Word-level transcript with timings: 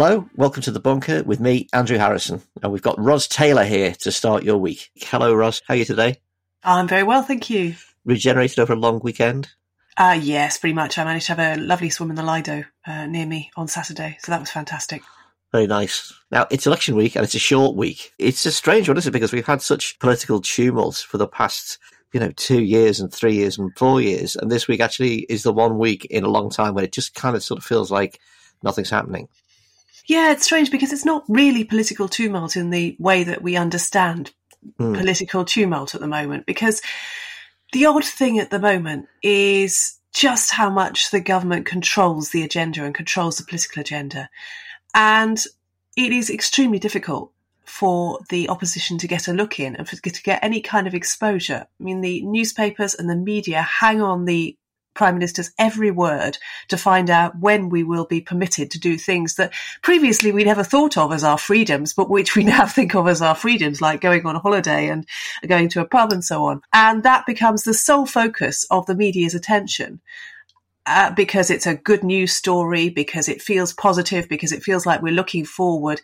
Hello, 0.00 0.30
welcome 0.36 0.62
to 0.62 0.70
the 0.70 0.78
bunker 0.78 1.24
with 1.24 1.40
me, 1.40 1.66
Andrew 1.72 1.98
Harrison, 1.98 2.40
and 2.62 2.70
we've 2.70 2.80
got 2.80 3.00
Ros 3.00 3.26
Taylor 3.26 3.64
here 3.64 3.96
to 4.02 4.12
start 4.12 4.44
your 4.44 4.56
week. 4.56 4.90
Hello, 4.94 5.34
Ros. 5.34 5.60
How 5.66 5.74
are 5.74 5.76
you 5.76 5.84
today? 5.84 6.20
I'm 6.62 6.86
very 6.86 7.02
well, 7.02 7.22
thank 7.22 7.50
you. 7.50 7.74
Regenerated 8.04 8.60
over 8.60 8.74
a 8.74 8.76
long 8.76 9.00
weekend? 9.02 9.48
Uh, 9.96 10.16
yes, 10.22 10.56
pretty 10.56 10.72
much. 10.72 10.98
I 10.98 11.04
managed 11.04 11.26
to 11.26 11.34
have 11.34 11.58
a 11.58 11.60
lovely 11.60 11.90
swim 11.90 12.10
in 12.10 12.14
the 12.14 12.22
Lido 12.22 12.62
uh, 12.86 13.06
near 13.06 13.26
me 13.26 13.50
on 13.56 13.66
Saturday, 13.66 14.18
so 14.20 14.30
that 14.30 14.38
was 14.38 14.52
fantastic. 14.52 15.02
Very 15.50 15.66
nice. 15.66 16.12
Now, 16.30 16.46
it's 16.48 16.68
election 16.68 16.94
week 16.94 17.16
and 17.16 17.24
it's 17.24 17.34
a 17.34 17.40
short 17.40 17.74
week. 17.74 18.12
It's 18.20 18.46
a 18.46 18.52
strange 18.52 18.86
one, 18.86 18.98
isn't 18.98 19.10
it? 19.10 19.12
Because 19.12 19.32
we've 19.32 19.44
had 19.44 19.62
such 19.62 19.98
political 19.98 20.40
tumult 20.40 20.94
for 20.94 21.18
the 21.18 21.26
past, 21.26 21.76
you 22.12 22.20
know, 22.20 22.30
two 22.36 22.62
years 22.62 23.00
and 23.00 23.12
three 23.12 23.34
years 23.34 23.58
and 23.58 23.76
four 23.76 24.00
years. 24.00 24.36
And 24.36 24.48
this 24.48 24.68
week 24.68 24.78
actually 24.78 25.26
is 25.28 25.42
the 25.42 25.52
one 25.52 25.76
week 25.76 26.04
in 26.04 26.22
a 26.22 26.30
long 26.30 26.50
time 26.50 26.74
when 26.74 26.84
it 26.84 26.92
just 26.92 27.16
kind 27.16 27.34
of 27.34 27.42
sort 27.42 27.58
of 27.58 27.64
feels 27.64 27.90
like 27.90 28.20
nothing's 28.62 28.90
happening. 28.90 29.26
Yeah, 30.08 30.32
it's 30.32 30.44
strange 30.44 30.70
because 30.70 30.92
it's 30.92 31.04
not 31.04 31.22
really 31.28 31.64
political 31.64 32.08
tumult 32.08 32.56
in 32.56 32.70
the 32.70 32.96
way 32.98 33.24
that 33.24 33.42
we 33.42 33.56
understand 33.56 34.32
mm. 34.80 34.96
political 34.96 35.44
tumult 35.44 35.94
at 35.94 36.00
the 36.00 36.08
moment. 36.08 36.46
Because 36.46 36.80
the 37.72 37.84
odd 37.84 38.04
thing 38.04 38.38
at 38.38 38.50
the 38.50 38.58
moment 38.58 39.06
is 39.22 39.98
just 40.14 40.52
how 40.52 40.70
much 40.70 41.10
the 41.10 41.20
government 41.20 41.66
controls 41.66 42.30
the 42.30 42.42
agenda 42.42 42.84
and 42.84 42.94
controls 42.94 43.36
the 43.36 43.44
political 43.44 43.82
agenda. 43.82 44.30
And 44.94 45.38
it 45.94 46.10
is 46.10 46.30
extremely 46.30 46.78
difficult 46.78 47.30
for 47.66 48.20
the 48.30 48.48
opposition 48.48 48.96
to 48.96 49.06
get 49.06 49.28
a 49.28 49.34
look 49.34 49.60
in 49.60 49.76
and 49.76 49.86
for, 49.86 49.96
to 49.96 50.22
get 50.22 50.42
any 50.42 50.62
kind 50.62 50.86
of 50.86 50.94
exposure. 50.94 51.66
I 51.78 51.84
mean, 51.84 52.00
the 52.00 52.22
newspapers 52.22 52.94
and 52.94 53.10
the 53.10 53.14
media 53.14 53.60
hang 53.60 54.00
on 54.00 54.24
the 54.24 54.56
Prime 54.98 55.14
Minister's 55.14 55.52
every 55.60 55.92
word 55.92 56.38
to 56.66 56.76
find 56.76 57.08
out 57.08 57.38
when 57.38 57.68
we 57.68 57.84
will 57.84 58.04
be 58.04 58.20
permitted 58.20 58.68
to 58.72 58.80
do 58.80 58.98
things 58.98 59.36
that 59.36 59.54
previously 59.80 60.32
we 60.32 60.42
never 60.42 60.64
thought 60.64 60.98
of 60.98 61.12
as 61.12 61.22
our 61.22 61.38
freedoms, 61.38 61.94
but 61.94 62.10
which 62.10 62.34
we 62.34 62.42
now 62.54 62.66
think 62.66 62.96
of 62.96 63.06
as 63.06 63.22
our 63.22 63.36
freedoms, 63.36 63.80
like 63.80 64.00
going 64.00 64.26
on 64.26 64.34
a 64.34 64.40
holiday 64.40 64.88
and 64.88 65.06
going 65.46 65.68
to 65.68 65.80
a 65.80 65.86
pub 65.86 66.12
and 66.12 66.24
so 66.24 66.44
on. 66.44 66.60
And 66.72 67.04
that 67.04 67.26
becomes 67.26 67.62
the 67.62 67.74
sole 67.74 68.06
focus 68.06 68.66
of 68.72 68.86
the 68.86 68.96
media's 68.96 69.34
attention. 69.34 70.00
Uh, 70.84 71.12
because 71.12 71.50
it's 71.50 71.66
a 71.66 71.76
good 71.76 72.02
news 72.02 72.32
story, 72.32 72.88
because 72.88 73.28
it 73.28 73.42
feels 73.42 73.74
positive, 73.74 74.26
because 74.26 74.52
it 74.52 74.62
feels 74.62 74.86
like 74.86 75.02
we're 75.02 75.12
looking 75.12 75.44
forward 75.44 76.00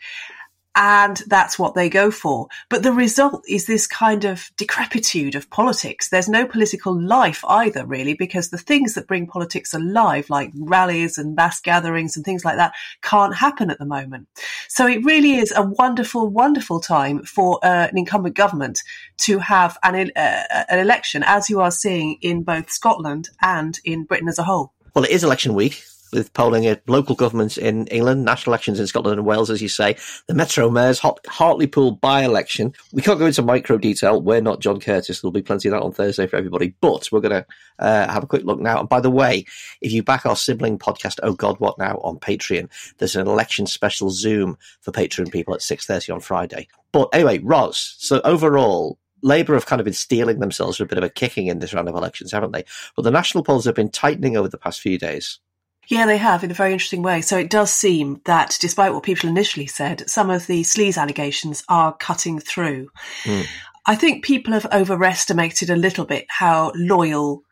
and 0.76 1.22
that's 1.26 1.58
what 1.58 1.74
they 1.74 1.88
go 1.88 2.10
for. 2.10 2.48
But 2.68 2.82
the 2.82 2.92
result 2.92 3.44
is 3.48 3.66
this 3.66 3.86
kind 3.86 4.24
of 4.24 4.50
decrepitude 4.56 5.34
of 5.34 5.50
politics. 5.50 6.08
There's 6.08 6.28
no 6.28 6.46
political 6.46 7.00
life 7.00 7.44
either, 7.48 7.86
really, 7.86 8.14
because 8.14 8.50
the 8.50 8.58
things 8.58 8.94
that 8.94 9.06
bring 9.06 9.26
politics 9.26 9.72
alive, 9.72 10.28
like 10.30 10.50
rallies 10.56 11.16
and 11.16 11.36
mass 11.36 11.60
gatherings 11.60 12.16
and 12.16 12.24
things 12.24 12.44
like 12.44 12.56
that, 12.56 12.74
can't 13.02 13.36
happen 13.36 13.70
at 13.70 13.78
the 13.78 13.84
moment. 13.84 14.28
So 14.68 14.86
it 14.86 15.04
really 15.04 15.36
is 15.36 15.52
a 15.54 15.62
wonderful, 15.62 16.28
wonderful 16.28 16.80
time 16.80 17.22
for 17.24 17.58
uh, 17.62 17.88
an 17.90 17.98
incumbent 17.98 18.34
government 18.34 18.82
to 19.18 19.38
have 19.38 19.78
an, 19.82 20.10
uh, 20.16 20.64
an 20.68 20.78
election, 20.78 21.22
as 21.24 21.48
you 21.48 21.60
are 21.60 21.70
seeing 21.70 22.18
in 22.20 22.42
both 22.42 22.70
Scotland 22.70 23.28
and 23.42 23.78
in 23.84 24.04
Britain 24.04 24.28
as 24.28 24.38
a 24.38 24.44
whole. 24.44 24.72
Well, 24.94 25.04
it 25.04 25.10
is 25.10 25.24
election 25.24 25.54
week 25.54 25.82
with 26.14 26.32
polling 26.32 26.66
at 26.66 26.88
local 26.88 27.14
governments 27.14 27.56
in 27.56 27.86
England, 27.88 28.24
national 28.24 28.52
elections 28.52 28.80
in 28.80 28.86
Scotland 28.86 29.18
and 29.18 29.26
Wales, 29.26 29.50
as 29.50 29.60
you 29.60 29.68
say, 29.68 29.96
the 30.28 30.34
Metro 30.34 30.70
Mayor's 30.70 31.00
Hartlepool 31.00 31.92
by-election. 31.92 32.72
We 32.92 33.02
can't 33.02 33.18
go 33.18 33.26
into 33.26 33.42
micro 33.42 33.76
detail. 33.76 34.22
We're 34.22 34.40
not 34.40 34.60
John 34.60 34.80
Curtice. 34.80 35.20
There'll 35.20 35.32
be 35.32 35.42
plenty 35.42 35.68
of 35.68 35.72
that 35.72 35.82
on 35.82 35.92
Thursday 35.92 36.26
for 36.26 36.36
everybody. 36.36 36.74
But 36.80 37.10
we're 37.10 37.20
going 37.20 37.42
to 37.42 37.46
uh, 37.78 38.12
have 38.12 38.22
a 38.22 38.28
quick 38.28 38.44
look 38.44 38.60
now. 38.60 38.80
And 38.80 38.88
by 38.88 39.00
the 39.00 39.10
way, 39.10 39.44
if 39.80 39.92
you 39.92 40.02
back 40.02 40.24
our 40.24 40.36
sibling 40.36 40.78
podcast, 40.78 41.18
Oh 41.22 41.34
God, 41.34 41.58
What 41.58 41.78
Now, 41.78 41.96
on 42.04 42.18
Patreon, 42.18 42.70
there's 42.98 43.16
an 43.16 43.26
election 43.26 43.66
special 43.66 44.10
Zoom 44.10 44.56
for 44.80 44.92
Patreon 44.92 45.32
people 45.32 45.54
at 45.54 45.60
6.30 45.60 46.14
on 46.14 46.20
Friday. 46.20 46.68
But 46.92 47.08
anyway, 47.12 47.40
Ros, 47.40 47.96
so 47.98 48.20
overall, 48.24 48.98
Labour 49.22 49.54
have 49.54 49.66
kind 49.66 49.80
of 49.80 49.84
been 49.84 49.94
stealing 49.94 50.38
themselves 50.38 50.76
for 50.76 50.84
a 50.84 50.86
bit 50.86 50.98
of 50.98 51.04
a 51.04 51.08
kicking 51.08 51.46
in 51.46 51.58
this 51.58 51.72
round 51.72 51.88
of 51.88 51.94
elections, 51.96 52.30
haven't 52.30 52.52
they? 52.52 52.64
But 52.94 53.02
the 53.02 53.10
national 53.10 53.42
polls 53.42 53.64
have 53.64 53.74
been 53.74 53.90
tightening 53.90 54.36
over 54.36 54.48
the 54.48 54.58
past 54.58 54.80
few 54.80 54.98
days. 54.98 55.40
Yeah, 55.88 56.06
they 56.06 56.16
have 56.16 56.44
in 56.44 56.50
a 56.50 56.54
very 56.54 56.72
interesting 56.72 57.02
way. 57.02 57.20
So 57.20 57.36
it 57.36 57.50
does 57.50 57.70
seem 57.70 58.20
that 58.24 58.56
despite 58.60 58.92
what 58.92 59.02
people 59.02 59.28
initially 59.28 59.66
said, 59.66 60.08
some 60.08 60.30
of 60.30 60.46
the 60.46 60.62
sleaze 60.62 60.98
allegations 60.98 61.62
are 61.68 61.96
cutting 61.96 62.38
through. 62.40 62.88
Mm. 63.24 63.46
I 63.86 63.94
think 63.96 64.24
people 64.24 64.54
have 64.54 64.66
overestimated 64.72 65.68
a 65.68 65.76
little 65.76 66.06
bit 66.06 66.24
how 66.28 66.72
loyal 66.74 67.42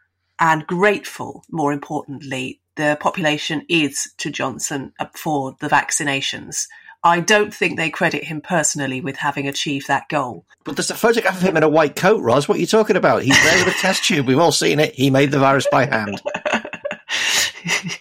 and 0.40 0.66
grateful, 0.66 1.44
more 1.50 1.72
importantly, 1.72 2.60
the 2.76 2.96
population 3.00 3.64
is 3.68 4.10
to 4.16 4.30
Johnson 4.30 4.92
for 5.14 5.54
the 5.60 5.68
vaccinations. 5.68 6.66
I 7.04 7.20
don't 7.20 7.52
think 7.52 7.76
they 7.76 7.90
credit 7.90 8.24
him 8.24 8.40
personally 8.40 9.00
with 9.00 9.16
having 9.16 9.46
achieved 9.48 9.88
that 9.88 10.08
goal. 10.08 10.46
But 10.64 10.76
there's 10.76 10.90
a 10.90 10.94
photograph 10.94 11.36
of 11.36 11.42
him 11.42 11.56
in 11.56 11.64
a 11.64 11.68
white 11.68 11.96
coat, 11.96 12.22
Ros. 12.22 12.48
What 12.48 12.58
are 12.58 12.60
you 12.60 12.66
talking 12.66 12.96
about? 12.96 13.22
He's 13.22 13.42
there 13.42 13.64
with 13.64 13.74
a 13.74 13.78
test 13.78 14.04
tube. 14.04 14.26
We've 14.26 14.38
all 14.38 14.52
seen 14.52 14.78
it. 14.78 14.94
He 14.94 15.10
made 15.10 15.32
the 15.32 15.40
virus 15.40 15.66
by 15.70 15.86
hand. 15.86 16.22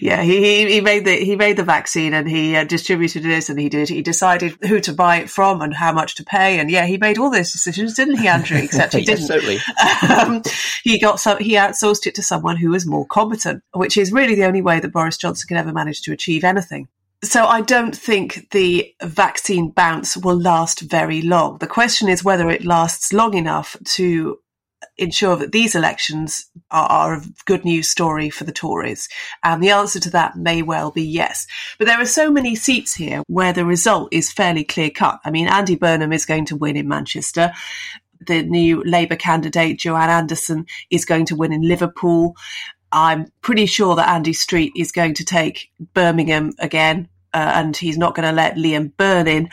yeah, 0.00 0.22
he, 0.22 0.70
he 0.70 0.80
made 0.80 1.04
the 1.04 1.16
he 1.16 1.36
made 1.36 1.56
the 1.56 1.62
vaccine 1.62 2.14
and 2.14 2.28
he 2.28 2.56
uh, 2.56 2.64
distributed 2.64 3.22
this 3.22 3.48
and 3.48 3.58
he 3.58 3.68
did 3.68 3.88
he 3.88 4.02
decided 4.02 4.56
who 4.66 4.80
to 4.80 4.92
buy 4.92 5.16
it 5.16 5.30
from 5.30 5.60
and 5.60 5.74
how 5.74 5.92
much 5.92 6.14
to 6.16 6.24
pay 6.24 6.58
and 6.58 6.70
yeah 6.70 6.86
he 6.86 6.96
made 6.96 7.18
all 7.18 7.30
those 7.30 7.52
decisions, 7.52 7.94
didn't 7.94 8.18
he, 8.18 8.28
Andrew? 8.28 8.58
Except 8.62 8.92
he 8.92 9.00
yes, 9.00 9.28
didn't. 9.28 9.62
Um, 10.10 10.42
he 10.82 10.98
got 10.98 11.20
some 11.20 11.38
he 11.38 11.52
outsourced 11.52 12.06
it 12.06 12.14
to 12.16 12.22
someone 12.22 12.56
who 12.56 12.70
was 12.70 12.86
more 12.86 13.06
competent, 13.06 13.62
which 13.72 13.96
is 13.96 14.12
really 14.12 14.34
the 14.34 14.44
only 14.44 14.62
way 14.62 14.80
that 14.80 14.92
Boris 14.92 15.16
Johnson 15.16 15.48
can 15.48 15.56
ever 15.56 15.72
manage 15.72 16.02
to 16.02 16.12
achieve 16.12 16.44
anything. 16.44 16.88
So 17.24 17.46
I 17.46 17.62
don't 17.62 17.96
think 17.96 18.50
the 18.50 18.94
vaccine 19.02 19.70
bounce 19.70 20.14
will 20.16 20.38
last 20.38 20.80
very 20.80 21.22
long. 21.22 21.56
The 21.56 21.66
question 21.66 22.08
is 22.08 22.22
whether 22.22 22.50
it 22.50 22.66
lasts 22.66 23.14
long 23.14 23.32
enough 23.32 23.76
to 23.84 24.38
ensure 24.96 25.36
that 25.36 25.52
these 25.52 25.74
elections 25.74 26.46
are, 26.70 26.86
are, 26.86 27.14
a 27.14 27.22
good 27.44 27.64
news 27.64 27.88
story 27.88 28.30
for 28.30 28.44
the 28.44 28.52
Tories? 28.52 29.08
And 29.42 29.62
the 29.62 29.70
answer 29.70 30.00
to 30.00 30.10
that 30.10 30.36
may 30.36 30.62
well 30.62 30.90
be 30.90 31.02
yes. 31.02 31.46
But 31.78 31.86
there 31.86 32.00
are 32.00 32.06
so 32.06 32.30
many 32.30 32.54
seats 32.54 32.94
here 32.94 33.22
where 33.26 33.52
the 33.52 33.64
result 33.64 34.08
is 34.12 34.32
fairly 34.32 34.64
clear 34.64 34.90
cut. 34.90 35.20
I 35.24 35.30
mean, 35.30 35.48
Andy 35.48 35.76
Burnham 35.76 36.12
is 36.12 36.26
going 36.26 36.46
to 36.46 36.56
win 36.56 36.76
in 36.76 36.88
Manchester. 36.88 37.52
The 38.26 38.42
new 38.42 38.82
Labour 38.84 39.16
candidate, 39.16 39.78
Joanne 39.78 40.10
Anderson, 40.10 40.66
is 40.90 41.04
going 41.04 41.26
to 41.26 41.36
win 41.36 41.52
in 41.52 41.62
Liverpool. 41.62 42.36
I'm 42.92 43.26
pretty 43.42 43.66
sure 43.66 43.96
that 43.96 44.08
Andy 44.08 44.32
Street 44.32 44.72
is 44.76 44.92
going 44.92 45.14
to 45.14 45.24
take 45.24 45.70
Birmingham 45.94 46.52
again, 46.60 47.08
uh, 47.34 47.52
and 47.54 47.76
he's 47.76 47.98
not 47.98 48.14
going 48.14 48.28
to 48.28 48.34
let 48.34 48.56
Liam 48.56 48.96
Byrne 48.96 49.26
in 49.26 49.50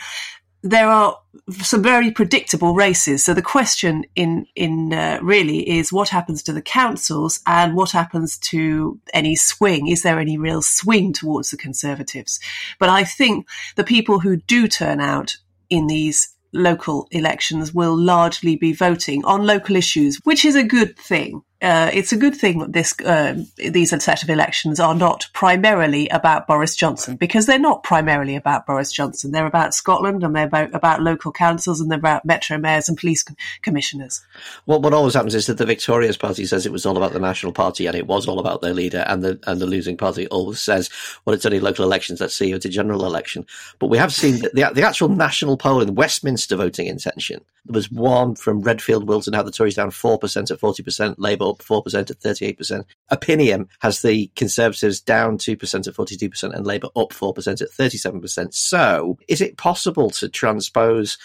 there 0.62 0.88
are 0.88 1.18
some 1.50 1.82
very 1.82 2.10
predictable 2.10 2.74
races. 2.74 3.24
So 3.24 3.34
the 3.34 3.42
question 3.42 4.04
in 4.14 4.46
in 4.54 4.92
uh, 4.92 5.18
really 5.22 5.68
is 5.68 5.92
what 5.92 6.08
happens 6.08 6.42
to 6.44 6.52
the 6.52 6.62
councils 6.62 7.40
and 7.46 7.74
what 7.74 7.90
happens 7.90 8.38
to 8.38 9.00
any 9.12 9.34
swing? 9.34 9.88
Is 9.88 10.02
there 10.02 10.20
any 10.20 10.38
real 10.38 10.62
swing 10.62 11.12
towards 11.12 11.50
the 11.50 11.56
Conservatives? 11.56 12.38
But 12.78 12.88
I 12.88 13.04
think 13.04 13.48
the 13.76 13.84
people 13.84 14.20
who 14.20 14.36
do 14.36 14.68
turn 14.68 15.00
out 15.00 15.36
in 15.68 15.88
these 15.88 16.34
local 16.52 17.08
elections 17.10 17.72
will 17.72 17.96
largely 17.96 18.56
be 18.56 18.72
voting 18.72 19.24
on 19.24 19.46
local 19.46 19.74
issues, 19.74 20.20
which 20.24 20.44
is 20.44 20.54
a 20.54 20.62
good 20.62 20.98
thing 20.98 21.42
uh, 21.62 21.90
it's 21.92 22.12
a 22.12 22.16
good 22.16 22.34
thing 22.34 22.58
that 22.58 22.72
this 22.72 22.98
uh, 23.00 23.40
these 23.56 23.90
set 23.90 24.22
of 24.22 24.28
elections 24.28 24.80
are 24.80 24.96
not 24.96 25.28
primarily 25.32 26.08
about 26.08 26.48
Boris 26.48 26.74
Johnson 26.74 27.14
because 27.14 27.46
they're 27.46 27.58
not 27.58 27.84
primarily 27.84 28.34
about 28.34 28.66
Boris 28.66 28.90
Johnson. 28.90 29.30
They're 29.30 29.46
about 29.46 29.72
Scotland 29.72 30.24
and 30.24 30.34
they're 30.34 30.46
about, 30.46 30.74
about 30.74 31.02
local 31.02 31.30
councils 31.30 31.80
and 31.80 31.88
they're 31.88 31.98
about 31.98 32.24
metro 32.24 32.58
mayors 32.58 32.88
and 32.88 32.98
police 32.98 33.24
commissioners. 33.62 34.24
Well, 34.66 34.80
what 34.80 34.92
always 34.92 35.14
happens 35.14 35.36
is 35.36 35.46
that 35.46 35.58
the 35.58 35.64
victorious 35.64 36.16
party 36.16 36.46
says 36.46 36.66
it 36.66 36.72
was 36.72 36.84
all 36.84 36.96
about 36.96 37.12
the 37.12 37.20
National 37.20 37.52
Party 37.52 37.86
and 37.86 37.94
it 37.94 38.08
was 38.08 38.26
all 38.26 38.40
about 38.40 38.60
their 38.60 38.74
leader, 38.74 39.04
and 39.06 39.22
the 39.22 39.38
and 39.46 39.60
the 39.60 39.66
losing 39.66 39.96
party 39.96 40.26
always 40.28 40.58
says, 40.58 40.90
"Well, 41.24 41.34
it's 41.34 41.46
only 41.46 41.60
local 41.60 41.84
elections. 41.84 42.20
Let's 42.20 42.34
see 42.34 42.50
it's 42.50 42.66
a 42.66 42.70
general 42.70 43.06
election." 43.06 43.46
But 43.78 43.86
we 43.86 43.98
have 43.98 44.12
seen 44.12 44.40
the, 44.40 44.72
the 44.74 44.82
actual 44.82 45.08
national 45.08 45.56
poll 45.56 45.80
in 45.80 45.94
Westminster 45.94 46.56
voting 46.56 46.88
intention. 46.88 47.40
There 47.66 47.74
was 47.74 47.90
one 47.92 48.34
from 48.34 48.62
Redfield 48.62 49.06
Wilton 49.06 49.34
how 49.34 49.44
the 49.44 49.52
Tories 49.52 49.76
down 49.76 49.92
four 49.92 50.18
percent 50.18 50.50
at 50.50 50.58
forty 50.58 50.82
percent, 50.82 51.20
Labour 51.20 51.51
up 51.52 51.58
4% 51.58 52.10
at 52.10 52.20
38%. 52.20 52.84
Opinium 53.10 53.68
has 53.80 54.02
the 54.02 54.30
Conservatives 54.34 55.00
down 55.00 55.38
2% 55.38 55.52
at 55.86 55.94
42% 55.94 56.54
and 56.54 56.66
Labour 56.66 56.88
up 56.96 57.10
4% 57.10 57.60
at 57.60 57.70
37%. 57.70 58.54
So 58.54 59.18
is 59.28 59.40
it 59.40 59.56
possible 59.56 60.10
to 60.10 60.28
transpose 60.28 61.18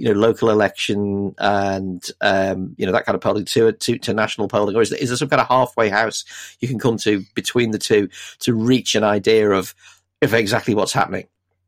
you 0.00 0.06
know, 0.06 0.18
local 0.18 0.48
election 0.48 1.34
and 1.36 2.10
um, 2.22 2.74
you 2.78 2.86
know 2.86 2.92
that 2.92 3.04
kind 3.04 3.14
of 3.14 3.20
polling 3.20 3.44
to, 3.44 3.72
to 3.72 3.98
to 3.98 4.14
national 4.14 4.48
polling, 4.48 4.74
or 4.74 4.80
is 4.80 4.88
there, 4.88 4.98
is 4.98 5.10
there 5.10 5.16
some 5.18 5.28
kind 5.28 5.42
of 5.42 5.48
halfway 5.48 5.90
house 5.90 6.24
you 6.58 6.68
can 6.68 6.78
come 6.78 6.96
to 6.96 7.22
between 7.34 7.70
the 7.70 7.78
two 7.78 8.08
to 8.38 8.54
reach 8.54 8.94
an 8.94 9.04
idea 9.04 9.50
of 9.50 9.74
of 10.22 10.32
exactly 10.32 10.74
what's 10.74 10.94
happening? 10.94 11.26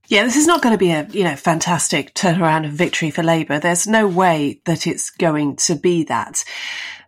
Yeah, 0.09 0.25
this 0.25 0.37
is 0.37 0.47
not 0.47 0.63
going 0.63 0.75
to 0.75 0.79
be 0.79 0.93
a 0.93 1.07
you 1.11 1.25
know 1.25 1.37
fantastic 1.37 2.15
turnaround 2.15 2.65
of 2.65 2.73
victory 2.73 3.11
for 3.11 3.23
Labour. 3.23 3.59
There's 3.59 3.87
no 3.87 4.09
way 4.09 4.63
that 4.65 4.87
it's 4.87 5.11
going 5.11 5.57
to 5.57 5.75
be 5.75 6.05
that. 6.05 6.43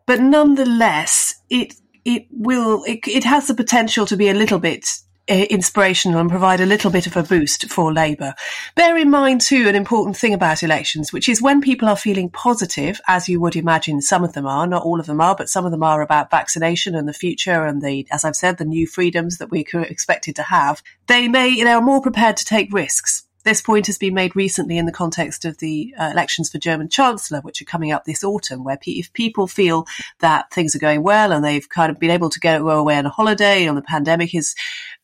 But 0.06 0.20
nonetheless, 0.20 1.34
it 1.48 1.74
it 2.04 2.26
will 2.30 2.84
it, 2.84 3.00
it 3.08 3.24
has 3.24 3.46
the 3.46 3.54
potential 3.54 4.06
to 4.06 4.16
be 4.16 4.28
a 4.28 4.34
little 4.34 4.58
bit 4.58 4.86
eh, 5.28 5.46
inspirational 5.48 6.20
and 6.20 6.28
provide 6.28 6.60
a 6.60 6.66
little 6.66 6.90
bit 6.90 7.06
of 7.06 7.16
a 7.16 7.22
boost 7.22 7.70
for 7.70 7.90
Labour. 7.90 8.34
Bear 8.74 8.98
in 8.98 9.10
mind, 9.10 9.40
too, 9.40 9.66
an 9.66 9.74
important 9.74 10.16
thing 10.16 10.34
about 10.34 10.62
elections, 10.62 11.12
which 11.12 11.28
is 11.28 11.40
when 11.40 11.62
people 11.62 11.88
are 11.88 11.96
feeling 11.96 12.28
positive, 12.28 13.00
as 13.08 13.28
you 13.28 13.40
would 13.40 13.56
imagine 13.56 14.02
some 14.02 14.24
of 14.24 14.34
them 14.34 14.46
are, 14.46 14.66
not 14.66 14.82
all 14.82 15.00
of 15.00 15.06
them 15.06 15.22
are, 15.22 15.34
but 15.34 15.48
some 15.48 15.64
of 15.64 15.70
them 15.70 15.82
are 15.82 16.02
about 16.02 16.30
vaccination 16.30 16.94
and 16.94 17.08
the 17.08 17.14
future 17.14 17.64
and 17.64 17.80
the, 17.80 18.06
as 18.10 18.24
I've 18.24 18.36
said, 18.36 18.58
the 18.58 18.66
new 18.66 18.86
freedoms 18.86 19.38
that 19.38 19.50
we 19.50 19.64
are 19.72 19.80
expected 19.80 20.36
to 20.36 20.42
have, 20.42 20.82
they 21.06 21.28
may, 21.28 21.48
you 21.48 21.64
know, 21.64 21.78
are 21.78 21.82
more 21.82 22.02
prepared 22.02 22.36
to 22.36 22.44
take 22.44 22.72
risks. 22.72 23.24
This 23.44 23.60
point 23.60 23.86
has 23.88 23.98
been 23.98 24.14
made 24.14 24.34
recently 24.34 24.78
in 24.78 24.86
the 24.86 24.92
context 24.92 25.44
of 25.44 25.58
the 25.58 25.94
uh, 25.98 26.08
elections 26.10 26.50
for 26.50 26.56
German 26.56 26.88
Chancellor, 26.88 27.40
which 27.42 27.60
are 27.60 27.66
coming 27.66 27.92
up 27.92 28.04
this 28.04 28.24
autumn, 28.24 28.64
where 28.64 28.78
pe- 28.78 28.92
if 28.92 29.12
people 29.12 29.46
feel 29.46 29.86
that 30.20 30.50
things 30.50 30.74
are 30.74 30.78
going 30.78 31.02
well 31.02 31.30
and 31.30 31.44
they've 31.44 31.68
kind 31.68 31.90
of 31.90 31.98
been 31.98 32.10
able 32.10 32.30
to 32.30 32.40
go 32.40 32.70
away 32.70 32.96
on 32.96 33.04
a 33.04 33.10
holiday 33.10 33.66
and 33.66 33.76
the 33.76 33.82
pandemic 33.82 34.34
is 34.34 34.54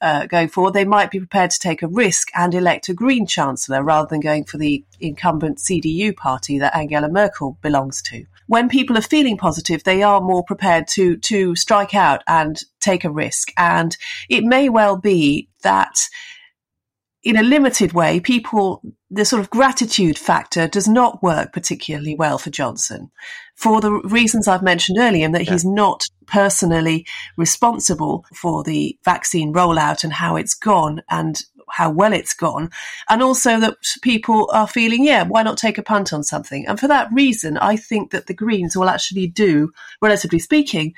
uh, 0.01 0.25
going 0.25 0.49
forward, 0.49 0.73
they 0.73 0.87
might 0.87 1.11
be 1.11 1.19
prepared 1.19 1.51
to 1.51 1.59
take 1.59 1.83
a 1.83 1.89
risk 1.89 2.29
and 2.35 2.55
elect 2.55 2.89
a 2.89 2.95
Green 2.95 3.27
Chancellor 3.27 3.83
rather 3.83 4.09
than 4.09 4.21
going 4.21 4.45
for 4.45 4.57
the 4.57 4.83
incumbent 5.01 5.59
CDU 5.59 6.17
party 6.17 6.59
that 6.59 6.75
Angela 6.75 7.11
Merkel 7.11 7.59
belongs 7.61 8.01
to. 8.03 8.25
When 8.47 8.71
people 8.71 8.97
are 8.97 9.03
feeling 9.03 9.37
positive, 9.37 9.85
they 9.85 10.03
are 10.03 10.23
more 10.23 10.43
prepared 10.43 10.89
to 10.95 11.19
to 11.19 11.55
strike 11.57 11.95
out 11.95 12.23
and 12.27 12.59
take 12.81 13.05
a 13.05 13.11
risk. 13.11 13.53
And 13.59 13.97
it 14.31 14.45
may 14.45 14.71
well 14.71 14.97
be 14.97 15.49
that 15.63 16.09
in 17.23 17.37
a 17.37 17.43
limited 17.43 17.93
way, 17.93 18.19
people, 18.19 18.83
the 19.11 19.25
sort 19.25 19.41
of 19.41 19.51
gratitude 19.51 20.19
factor 20.19 20.67
does 20.67 20.89
not 20.89 21.23
work 21.23 21.53
particularly 21.53 22.15
well 22.15 22.39
for 22.39 22.51
Johnson 22.51 23.11
for 23.55 23.83
the 23.83 23.93
reasons 23.93 24.49
I've 24.49 24.63
mentioned 24.63 24.99
earlier, 24.99 25.27
and 25.27 25.35
that 25.35 25.45
yeah. 25.45 25.53
he's 25.53 25.65
not 25.65 26.07
personally 26.27 27.07
responsible 27.37 28.25
for 28.35 28.65
the 28.65 28.97
vaccine 29.05 29.53
rollout 29.53 30.03
and 30.03 30.15
how 30.15 30.37
it's 30.37 30.55
gone 30.55 31.03
and 31.11 31.43
how 31.69 31.91
well 31.91 32.13
it's 32.13 32.33
gone. 32.33 32.71
And 33.09 33.23
also 33.23 33.61
that 33.61 33.77
people 34.03 34.49
are 34.53 34.67
feeling, 34.67 35.05
yeah, 35.05 35.25
why 35.25 35.43
not 35.43 35.59
take 35.59 35.77
a 35.77 35.83
punt 35.83 36.13
on 36.13 36.23
something? 36.23 36.67
And 36.67 36.81
for 36.81 36.89
that 36.89 37.13
reason, 37.13 37.59
I 37.59 37.77
think 37.77 38.13
that 38.13 38.27
the 38.27 38.35
Greens 38.35 38.77
will 38.77 38.89
actually 38.89 39.27
do, 39.27 39.71
relatively 40.01 40.39
speaking, 40.39 40.95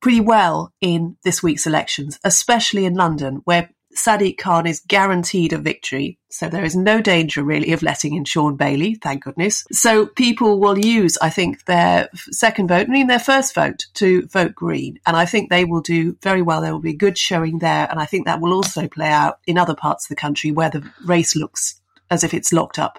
pretty 0.00 0.20
well 0.20 0.72
in 0.80 1.16
this 1.22 1.42
week's 1.42 1.66
elections, 1.66 2.18
especially 2.24 2.86
in 2.86 2.94
London, 2.94 3.42
where 3.44 3.70
Sadiq 3.96 4.38
Khan 4.38 4.66
is 4.66 4.80
guaranteed 4.86 5.52
a 5.52 5.58
victory. 5.58 6.18
So 6.28 6.48
there 6.48 6.64
is 6.64 6.76
no 6.76 7.00
danger 7.00 7.42
really 7.42 7.72
of 7.72 7.82
letting 7.82 8.14
in 8.14 8.24
Shaun 8.24 8.56
Bailey, 8.56 8.96
thank 8.96 9.24
goodness. 9.24 9.64
So 9.72 10.06
people 10.06 10.60
will 10.60 10.78
use, 10.78 11.16
I 11.18 11.30
think, 11.30 11.64
their 11.64 12.08
second 12.30 12.68
vote, 12.68 12.88
I 12.88 12.92
mean 12.92 13.06
their 13.06 13.18
first 13.18 13.54
vote 13.54 13.86
to 13.94 14.26
vote 14.26 14.54
Green. 14.54 14.98
And 15.06 15.16
I 15.16 15.24
think 15.24 15.48
they 15.48 15.64
will 15.64 15.80
do 15.80 16.16
very 16.22 16.42
well. 16.42 16.60
There 16.60 16.72
will 16.72 16.80
be 16.80 16.90
a 16.90 16.96
good 16.96 17.16
showing 17.16 17.58
there. 17.58 17.88
And 17.90 17.98
I 17.98 18.06
think 18.06 18.26
that 18.26 18.40
will 18.40 18.52
also 18.52 18.86
play 18.88 19.08
out 19.08 19.38
in 19.46 19.58
other 19.58 19.74
parts 19.74 20.04
of 20.04 20.08
the 20.10 20.20
country 20.20 20.52
where 20.52 20.70
the 20.70 20.88
race 21.04 21.34
looks 21.34 21.80
as 22.10 22.22
if 22.22 22.34
it's 22.34 22.52
locked 22.52 22.78
up 22.78 22.98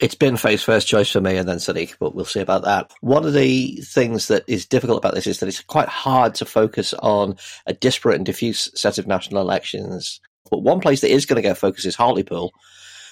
it's 0.00 0.14
been 0.14 0.36
Faye's 0.36 0.62
first 0.62 0.88
choice 0.88 1.10
for 1.10 1.20
me 1.20 1.36
and 1.36 1.48
then 1.48 1.58
Sadiq, 1.58 1.96
but 2.00 2.14
we'll 2.14 2.24
see 2.24 2.40
about 2.40 2.64
that. 2.64 2.90
One 3.00 3.26
of 3.26 3.34
the 3.34 3.76
things 3.82 4.28
that 4.28 4.44
is 4.46 4.66
difficult 4.66 4.98
about 4.98 5.14
this 5.14 5.26
is 5.26 5.40
that 5.40 5.48
it's 5.48 5.60
quite 5.60 5.88
hard 5.88 6.34
to 6.36 6.46
focus 6.46 6.94
on 6.94 7.36
a 7.66 7.74
disparate 7.74 8.16
and 8.16 8.24
diffuse 8.24 8.70
set 8.74 8.98
of 8.98 9.06
national 9.06 9.42
elections. 9.42 10.20
But 10.50 10.62
one 10.62 10.80
place 10.80 11.02
that 11.02 11.12
is 11.12 11.26
going 11.26 11.36
to 11.36 11.46
get 11.46 11.58
focus 11.58 11.84
is 11.84 11.96
Hartlepool, 11.96 12.52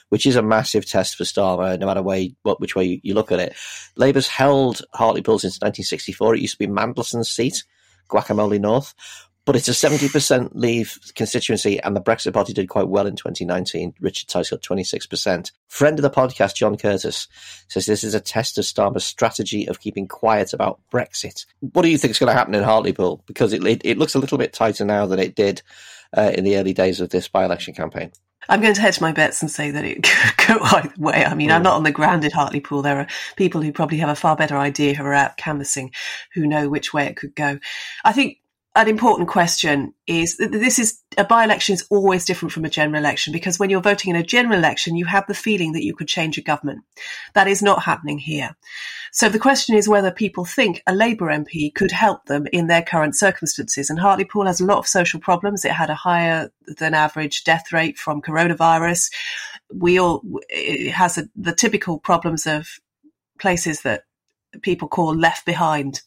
which 0.08 0.25
is 0.25 0.37
a 0.37 0.43
massive 0.43 0.87
test 0.87 1.17
for 1.17 1.25
Starmer, 1.25 1.79
no 1.79 1.87
matter 1.87 2.02
way, 2.02 2.35
what, 2.43 2.61
which 2.61 2.75
way 2.75 2.85
you, 2.85 3.00
you 3.02 3.14
look 3.14 3.31
at 3.31 3.40
it. 3.40 3.55
Labour's 3.96 4.29
held 4.29 4.81
Hartlepool 4.94 5.38
since 5.38 5.56
1964. 5.56 6.37
It 6.37 6.40
used 6.40 6.55
to 6.55 6.67
be 6.67 6.73
Mandelson's 6.73 7.31
seat, 7.31 7.64
Guacamole 8.08 8.61
North 8.61 8.94
but 9.49 9.56
it's 9.56 9.67
a 9.67 9.71
70% 9.71 10.50
leave 10.53 10.99
constituency, 11.15 11.81
and 11.81 11.97
the 11.97 12.03
Brexit 12.03 12.35
Party 12.35 12.53
did 12.53 12.69
quite 12.69 12.89
well 12.89 13.06
in 13.06 13.17
2019. 13.17 13.95
Richard 13.99 14.29
Tice 14.29 14.50
got 14.50 14.61
26%. 14.61 15.53
Friend 15.69 15.99
of 15.99 16.03
the 16.03 16.11
podcast, 16.11 16.55
John 16.55 16.77
Curtice, 16.77 17.29
says 17.67 17.87
this 17.87 18.05
is 18.05 18.12
a 18.12 18.21
test 18.21 18.59
of 18.59 18.67
Starmer's 18.67 19.06
strategy 19.06 19.67
of 19.67 19.81
keeping 19.81 20.06
quiet 20.06 20.53
about 20.53 20.81
Brexit. 20.93 21.47
What 21.61 21.81
do 21.81 21.89
you 21.89 21.97
think 21.97 22.11
is 22.11 22.19
going 22.19 22.29
to 22.29 22.39
happen 22.39 22.55
in 22.55 22.62
Hartlepool? 22.62 23.23
Because 23.27 23.55
it, 23.55 23.65
it, 23.65 23.81
it 23.87 23.97
looks 23.97 24.15
a 24.15 24.19
little 24.19 24.37
bit 24.37 24.53
tighter 24.53 24.85
now 24.85 25.06
than 25.06 25.19
it 25.19 25.35
did 25.35 25.62
uh, 26.15 26.31
in 26.35 26.45
the 26.45 26.59
early 26.59 26.75
days 26.75 27.00
of 27.00 27.09
this 27.09 27.27
by 27.27 27.47
election 27.47 27.73
campaign. 27.73 28.12
I'm 28.50 28.61
going 28.61 28.75
to 28.75 28.83
hedge 28.83 29.00
my 29.00 29.12
bets 29.12 29.41
and 29.41 29.50
say 29.50 29.71
that 29.71 29.83
it 29.83 30.03
could 30.03 30.47
go 30.47 30.59
either 30.62 30.93
way. 30.99 31.25
I 31.25 31.35
mean, 31.35 31.50
I'm 31.50 31.62
not 31.62 31.77
on 31.77 31.85
the 31.85 31.91
ground 31.91 32.27
at 32.27 32.35
Hartlepool. 32.35 32.83
There 32.83 32.99
are 32.99 33.06
people 33.37 33.62
who 33.62 33.73
probably 33.73 33.97
have 33.97 34.11
a 34.11 34.15
far 34.15 34.37
better 34.37 34.59
idea 34.59 34.93
who 34.93 35.05
are 35.05 35.15
out 35.15 35.39
canvassing, 35.39 35.93
who 36.35 36.47
know 36.47 36.69
which 36.69 36.93
way 36.93 37.06
it 37.06 37.17
could 37.17 37.35
go. 37.35 37.59
I 38.05 38.12
think 38.12 38.41
an 38.78 38.86
important 38.86 39.28
question 39.28 39.92
is 40.06 40.36
this 40.36 40.78
is 40.78 41.00
a 41.16 41.25
by-election 41.25 41.75
is 41.75 41.84
always 41.90 42.25
different 42.25 42.52
from 42.52 42.64
a 42.64 42.70
general 42.70 43.02
election 43.02 43.32
because 43.32 43.58
when 43.58 43.70
you're 43.70 43.80
voting 43.80 44.10
in 44.10 44.20
a 44.20 44.22
general 44.22 44.56
election, 44.56 44.94
you 44.94 45.04
have 45.04 45.26
the 45.26 45.34
feeling 45.34 45.72
that 45.72 45.82
you 45.82 45.96
could 45.96 46.06
change 46.06 46.38
a 46.38 46.42
government. 46.42 46.84
That 47.34 47.48
is 47.48 47.60
not 47.60 47.82
happening 47.82 48.19
here. 48.19 48.56
So 49.10 49.28
the 49.28 49.40
question 49.40 49.75
is 49.75 49.88
whether 49.88 50.12
people 50.12 50.44
think 50.44 50.80
a 50.86 50.94
Labour 50.94 51.26
MP 51.26 51.75
could 51.75 51.90
help 51.90 52.26
them 52.26 52.46
in 52.52 52.69
their 52.69 52.82
current 52.82 53.16
circumstances. 53.16 53.90
And 53.90 53.98
Hartlepool 53.98 54.46
has 54.46 54.60
a 54.60 54.64
lot 54.64 54.78
of 54.78 54.86
social 54.86 55.19
problems. 55.19 55.64
It 55.64 55.72
had 55.72 55.90
a 55.90 55.96
higher 55.96 56.52
than 56.78 56.94
average 56.94 57.42
death 57.42 57.72
rate 57.72 57.98
from 57.98 58.22
coronavirus. 58.22 59.10
We 59.75 59.98
all, 59.98 60.22
it 60.50 60.92
has 60.92 61.19
a, 61.19 61.28
the 61.34 61.52
typical 61.52 61.98
problems 61.98 62.46
of 62.46 62.69
places 63.40 63.80
that 63.80 64.04
people 64.62 64.86
call 64.86 65.16
left 65.16 65.44
behind. 65.44 66.02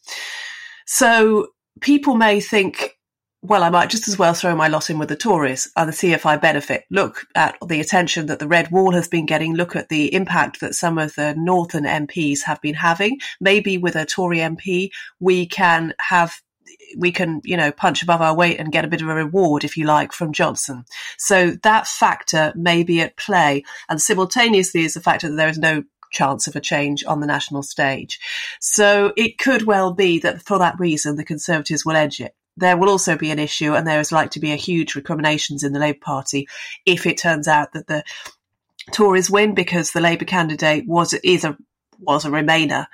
So 0.85 1.50
people 1.81 2.16
may 2.16 2.39
think, 2.39 2.98
well, 3.42 3.63
I 3.63 3.69
might 3.69 3.89
just 3.89 4.07
as 4.07 4.19
well 4.19 4.33
throw 4.33 4.56
my 4.56 4.68
lot 4.68 4.89
in 4.89 5.00
with 5.00 5.10
the 5.10 5.16
Tories 5.16 5.69
and 5.75 5.94
see 5.94 6.13
if 6.13 6.25
I 6.25 6.38
benefit. 6.38 6.86
Look 6.92 7.25
at 7.36 7.57
the 7.68 7.81
attention 7.81 8.28
that 8.28 8.39
the 8.39 8.48
Red 8.48 8.72
Wall 8.72 8.92
has 8.94 9.07
been 9.07 9.25
getting. 9.25 9.56
Look 9.56 9.75
at 9.75 9.89
the 9.89 10.13
impact 10.13 10.60
that 10.62 10.75
some 10.75 11.00
of 11.00 11.16
the 11.16 11.33
Northern 11.36 11.83
MPs 11.83 12.44
have 12.44 12.62
been 12.62 12.75
having. 12.75 13.19
Maybe 13.39 13.78
with 13.80 13.95
a 13.95 14.06
Tory 14.06 14.38
MP, 14.38 14.92
we 15.19 15.48
can 15.48 15.94
have 16.00 16.39
we 16.98 17.12
can, 17.12 17.42
you 17.44 17.57
know, 17.57 17.72
punch 17.72 18.04
above 18.04 18.22
our 18.22 18.36
weight 18.36 18.60
and 18.60 18.72
get 18.72 18.86
a 18.86 18.88
bit 18.88 19.01
of 19.01 19.07
a 19.07 19.16
reward, 19.16 19.63
if 19.63 19.78
you 19.78 19.86
like, 19.86 20.12
from 20.12 20.33
Johnson. 20.33 20.86
So 21.18 21.51
that 21.63 21.88
factor 21.88 22.54
may 22.56 22.83
be 22.83 23.01
at 23.01 23.18
play. 23.18 23.63
And 23.89 24.01
simultaneously 24.01 24.83
is 24.83 24.94
the 24.94 25.01
factor 25.01 25.30
that 25.30 25.36
there 25.36 25.50
is 25.50 25.57
no 25.57 25.83
chance 26.12 26.48
of 26.48 26.56
a 26.56 26.62
change 26.62 27.04
on 27.06 27.19
the 27.19 27.28
national 27.28 27.63
stage. 27.63 28.19
So 28.60 29.13
it 29.18 29.38
could 29.38 29.63
well 29.63 29.94
be 29.94 30.19
that 30.19 30.42
for 30.42 30.60
that 30.60 30.80
reason, 30.80 31.16
the 31.16 31.24
Conservatives 31.24 31.85
will 31.85 31.95
edge 31.95 32.19
it. 32.19 32.35
There 32.57 32.78
will 32.78 32.90
also 32.90 33.18
be 33.18 33.31
an 33.31 33.40
issue, 33.40 33.74
and 33.74 33.88
there 33.88 34.00
is 34.00 34.12
likely 34.12 34.30
to 34.31 34.40
be 34.40 34.52
a 34.52 34.57
huge 34.57 34.95
recriminations 34.95 35.64
in 35.64 35.74
the 35.74 35.80
Labour 35.80 36.00
Party 36.02 36.47
if 36.85 37.06
it 37.06 37.18
turns 37.18 37.47
out 37.47 37.74
that 37.74 37.88
the 37.88 38.04
Tories 38.92 39.30
win 39.30 39.56
because 39.56 39.92
the 39.92 40.02
Labour 40.02 40.26
candidate 40.26 40.85
was 40.88 41.14
is 41.14 41.44
a 41.44 41.57
was 42.00 42.26
a 42.26 42.30
Remainer, 42.30 42.88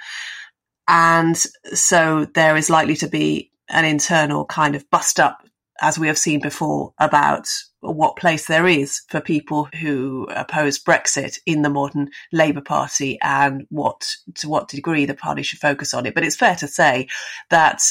and 0.88 1.38
so 1.74 2.26
there 2.34 2.56
is 2.56 2.70
likely 2.70 2.96
to 2.98 3.08
be 3.08 3.52
an 3.70 3.84
internal 3.84 4.46
kind 4.46 4.76
of 4.76 4.90
bust 4.90 5.20
up 5.20 5.48
as 5.82 5.98
we 6.00 6.08
have 6.08 6.18
seen 6.18 6.40
before, 6.40 6.94
about 7.00 7.48
what 7.82 8.16
place 8.18 8.48
there 8.48 8.68
is 8.68 9.02
for 9.10 9.22
people 9.22 9.70
who 9.80 10.28
oppose 10.32 10.84
Brexit 10.84 11.40
in 11.46 11.62
the 11.62 11.70
modern 11.70 12.10
Labour 12.32 12.62
Party 12.62 13.20
and 13.22 13.66
what 13.70 14.16
to 14.36 14.50
what 14.50 14.68
degree 14.68 15.06
the 15.06 15.14
party 15.14 15.44
should 15.44 15.60
focus 15.60 15.94
on 15.94 16.06
it. 16.06 16.16
But 16.16 16.24
it's 16.24 16.36
fair 16.36 16.56
to 16.56 16.68
say 16.68 17.08
that 17.50 17.82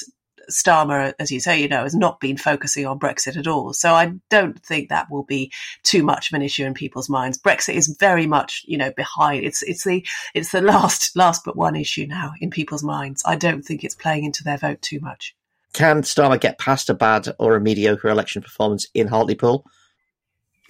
Starmer, 0.50 1.12
as 1.18 1.30
you 1.30 1.40
say, 1.40 1.60
you 1.60 1.68
know, 1.68 1.82
has 1.82 1.94
not 1.94 2.20
been 2.20 2.36
focusing 2.36 2.86
on 2.86 2.98
Brexit 2.98 3.36
at 3.36 3.46
all. 3.46 3.72
So 3.72 3.94
I 3.94 4.12
don't 4.30 4.60
think 4.64 4.88
that 4.88 5.10
will 5.10 5.24
be 5.24 5.52
too 5.82 6.02
much 6.02 6.30
of 6.30 6.36
an 6.36 6.42
issue 6.42 6.64
in 6.64 6.74
people's 6.74 7.08
minds. 7.08 7.38
Brexit 7.38 7.74
is 7.74 7.96
very 7.98 8.26
much, 8.26 8.64
you 8.66 8.78
know, 8.78 8.92
behind. 8.92 9.44
It's 9.44 9.62
it's 9.62 9.84
the 9.84 10.06
it's 10.34 10.52
the 10.52 10.60
last 10.60 11.16
last 11.16 11.42
but 11.44 11.56
one 11.56 11.76
issue 11.76 12.06
now 12.06 12.32
in 12.40 12.50
people's 12.50 12.84
minds. 12.84 13.22
I 13.26 13.36
don't 13.36 13.62
think 13.62 13.84
it's 13.84 13.94
playing 13.94 14.24
into 14.24 14.44
their 14.44 14.58
vote 14.58 14.82
too 14.82 15.00
much. 15.00 15.35
Can 15.76 16.00
Starmer 16.00 16.40
get 16.40 16.58
past 16.58 16.88
a 16.88 16.94
bad 16.94 17.28
or 17.38 17.54
a 17.54 17.60
mediocre 17.60 18.08
election 18.08 18.40
performance 18.40 18.86
in 18.94 19.08
Hartlepool? 19.08 19.66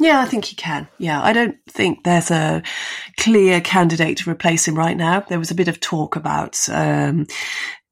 Yeah, 0.00 0.20
I 0.20 0.24
think 0.24 0.46
he 0.46 0.56
can. 0.56 0.88
Yeah, 0.98 1.22
I 1.22 1.32
don't 1.32 1.56
think 1.68 2.02
there's 2.02 2.32
a 2.32 2.64
clear 3.16 3.60
candidate 3.60 4.18
to 4.18 4.30
replace 4.30 4.66
him 4.66 4.74
right 4.74 4.96
now. 4.96 5.20
There 5.20 5.38
was 5.38 5.52
a 5.52 5.54
bit 5.54 5.68
of 5.68 5.78
talk 5.78 6.16
about, 6.16 6.58
um, 6.70 7.28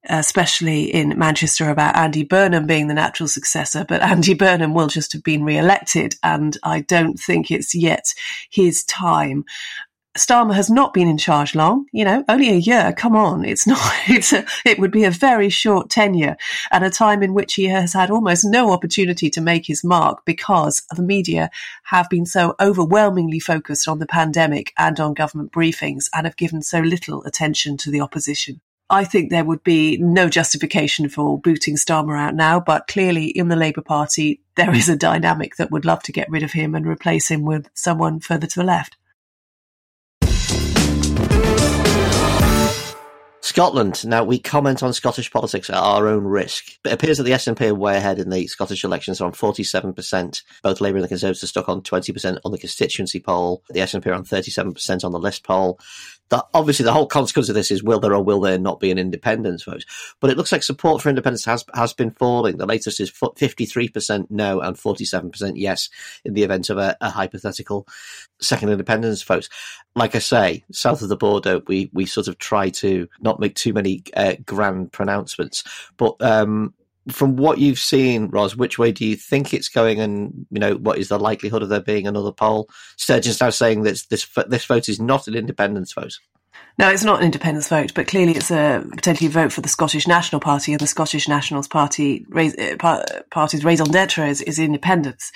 especially 0.09 0.93
in 0.93 1.17
Manchester, 1.17 1.71
about 1.71 1.97
Andy 1.97 2.25
Burnham 2.25 2.67
being 2.67 2.89
the 2.89 2.95
natural 2.95 3.29
successor, 3.29 3.85
but 3.89 4.03
Andy 4.03 4.35
Burnham 4.35 4.75
will 4.75 4.89
just 4.89 5.13
have 5.13 5.23
been 5.23 5.45
re-elected, 5.45 6.17
and 6.25 6.59
I 6.65 6.81
don't 6.81 7.17
think 7.17 7.53
it's 7.53 7.77
yet 7.77 8.07
his 8.51 8.83
time. 8.83 9.45
Starmer 10.17 10.55
has 10.55 10.71
not 10.71 10.95
been 10.95 11.09
in 11.09 11.19
charge 11.19 11.57
long, 11.57 11.87
you 11.93 12.05
know, 12.05 12.25
only 12.29 12.51
a 12.51 12.57
year. 12.57 12.93
Come 12.97 13.17
on. 13.17 13.45
It's 13.45 13.67
not, 13.67 13.81
it's 14.09 14.33
a, 14.33 14.45
it 14.65 14.79
would 14.79 14.93
be 14.93 15.05
a 15.05 15.11
very 15.11 15.49
short 15.49 15.91
tenure 15.91 16.37
at 16.71 16.83
a 16.85 16.91
time 16.91 17.23
in 17.23 17.35
which 17.35 17.55
he 17.55 17.65
has 17.65 17.93
had 17.93 18.11
almost 18.11 18.45
no 18.45 18.71
opportunity 18.71 19.29
to 19.31 19.41
make 19.41 19.67
his 19.67 19.83
mark 19.83 20.25
because 20.25 20.83
the 20.95 21.03
media 21.03 21.51
have 21.85 22.09
been 22.09 22.27
so 22.27 22.55
overwhelmingly 22.61 23.41
focused 23.41 23.89
on 23.89 23.99
the 23.99 24.07
pandemic 24.07 24.73
and 24.79 25.01
on 25.01 25.15
government 25.15 25.53
briefings 25.53 26.09
and 26.15 26.27
have 26.27 26.37
given 26.37 26.63
so 26.63 26.81
little 26.81 27.25
attention 27.25 27.77
to 27.79 27.91
the 27.91 28.01
opposition. 28.01 28.61
I 28.91 29.05
think 29.05 29.31
there 29.31 29.45
would 29.45 29.65
be 29.65 29.97
no 29.97 30.29
justification 30.29 31.09
for 31.09 31.41
booting 31.41 31.75
Starmer 31.75 32.19
out 32.19 32.35
now, 32.35 32.61
but 32.61 32.87
clearly 32.87 33.27
in 33.27 33.49
the 33.49 33.57
Labour 33.57 33.81
Party, 33.81 34.43
there 34.57 34.75
is 34.75 34.89
a 34.89 34.97
dynamic 34.97 35.57
that 35.57 35.71
would 35.71 35.87
love 35.87 36.03
to 36.05 36.13
get 36.13 36.31
rid 36.31 36.43
of 36.43 36.53
him 36.53 36.75
and 36.75 36.87
replace 36.87 37.29
him 37.29 37.45
with 37.45 37.69
someone 37.75 38.21
further 38.21 38.47
to 38.47 38.61
the 38.61 38.65
left. 38.65 38.97
Scotland. 43.55 44.05
Now 44.05 44.25
we 44.25 44.41
comment 44.41 44.83
on 44.83 44.93
Scottish 44.93 45.31
politics 45.31 45.71
at 45.71 45.77
our 45.77 46.09
own 46.09 46.25
risk. 46.25 46.77
It 46.85 46.93
appears 46.93 47.19
that 47.19 47.23
the 47.23 47.31
SNP 47.31 47.69
are 47.69 47.75
way 47.77 47.97
ahead 47.97 48.19
in 48.19 48.29
the 48.29 48.49
Scottish 48.49 48.83
elections 48.83 49.21
on 49.21 49.31
47%. 49.31 50.43
Both 50.65 50.81
Labour 50.81 50.97
and 50.97 51.05
the 51.05 51.09
Conservatives 51.09 51.45
are 51.45 51.47
stuck 51.47 51.69
on 51.69 51.81
20% 51.81 52.41
on 52.45 52.51
the 52.51 52.59
constituency 52.59 53.21
poll. 53.21 53.63
The 53.71 53.79
SNP 53.79 54.09
are 54.09 54.15
on 54.15 54.25
37% 54.25 55.05
on 55.05 55.13
the 55.13 55.21
list 55.21 55.45
poll 55.45 55.79
obviously 56.55 56.85
the 56.85 56.93
whole 56.93 57.07
consequence 57.07 57.49
of 57.49 57.55
this 57.55 57.71
is 57.71 57.83
will 57.83 58.01
there 58.01 58.15
or 58.15 58.23
will 58.23 58.41
there 58.41 58.59
not 58.59 58.81
be 58.81 58.91
an 58.91 58.99
independence 58.99 59.65
vote? 59.65 59.85
But 60.21 60.31
it 60.31 60.37
looks 60.37 60.53
like 60.53 60.63
support 60.63 61.03
for 61.03 61.09
independence 61.09 61.45
has 61.45 61.65
has 61.75 61.93
been 61.93 62.11
falling. 62.11 62.57
The 62.57 62.67
latest 62.67 63.01
is 63.01 63.13
fifty 63.37 63.67
three 63.67 63.89
percent 63.89 64.31
no 64.31 64.61
and 64.61 64.79
forty 64.79 65.05
seven 65.05 65.31
percent 65.31 65.57
yes 65.57 65.89
in 66.25 66.35
the 66.35 66.43
event 66.43 66.71
of 66.71 66.79
a, 66.79 66.97
a, 67.01 67.11
hypothetical 67.11 67.87
second 68.41 68.71
independence 68.71 69.23
vote. 69.23 69.49
Like 69.95 70.15
I 70.15 70.21
say, 70.21 70.65
south 70.73 71.03
of 71.03 71.09
the 71.09 71.17
border, 71.17 71.61
we 71.67 71.91
we 71.93 72.07
sort 72.07 72.29
of 72.29 72.39
try 72.39 72.71
to 72.71 73.09
not 73.21 73.41
make 73.41 73.55
too 73.55 73.73
many 73.73 74.03
uh, 74.17 74.35
grand 74.45 74.93
pronouncements, 74.93 75.65
but. 75.97 76.17
Um, 76.21 76.75
from 77.11 77.37
what 77.37 77.59
you've 77.59 77.79
seen, 77.79 78.29
Ros, 78.29 78.57
which 78.57 78.79
way 78.79 78.93
do 78.93 79.05
you 79.05 79.17
think 79.17 79.53
it's 79.53 79.69
going, 79.69 80.01
and 80.01 80.47
you 80.51 80.59
know 80.59 80.75
what 80.75 80.99
is 80.99 81.09
the 81.09 81.19
likelihood 81.19 81.63
of 81.63 81.69
there 81.69 81.81
being 81.81 82.07
another 82.07 82.33
poll? 82.33 82.69
Sturgeon's 82.97 83.41
now 83.41 83.51
saying 83.51 83.83
that 83.83 84.03
this 84.11 84.27
this 84.49 84.65
vote 84.65 84.89
is 84.89 85.01
not 85.01 85.29
an 85.29 85.35
independence 85.35 85.93
vote. 85.93 86.19
No, 86.79 86.89
it's 86.89 87.05
not 87.05 87.21
an 87.21 87.27
independence 87.27 87.69
vote, 87.69 87.93
but 87.95 88.09
clearly 88.09 88.33
it's 88.33 88.51
a 88.51 88.85
potentially 88.91 89.29
vote 89.29 89.53
for 89.53 89.61
the 89.61 89.69
Scottish 89.69 90.09
National 90.09 90.41
Party, 90.41 90.73
and 90.73 90.81
the 90.81 90.87
Scottish 90.87 91.29
Nationals 91.29 91.69
Party 91.69 92.27
uh, 92.35 93.01
party's 93.31 93.65
raison 93.65 93.87
d'être 93.87 94.27
is, 94.27 94.43
is 94.43 94.59
independence 94.59 95.31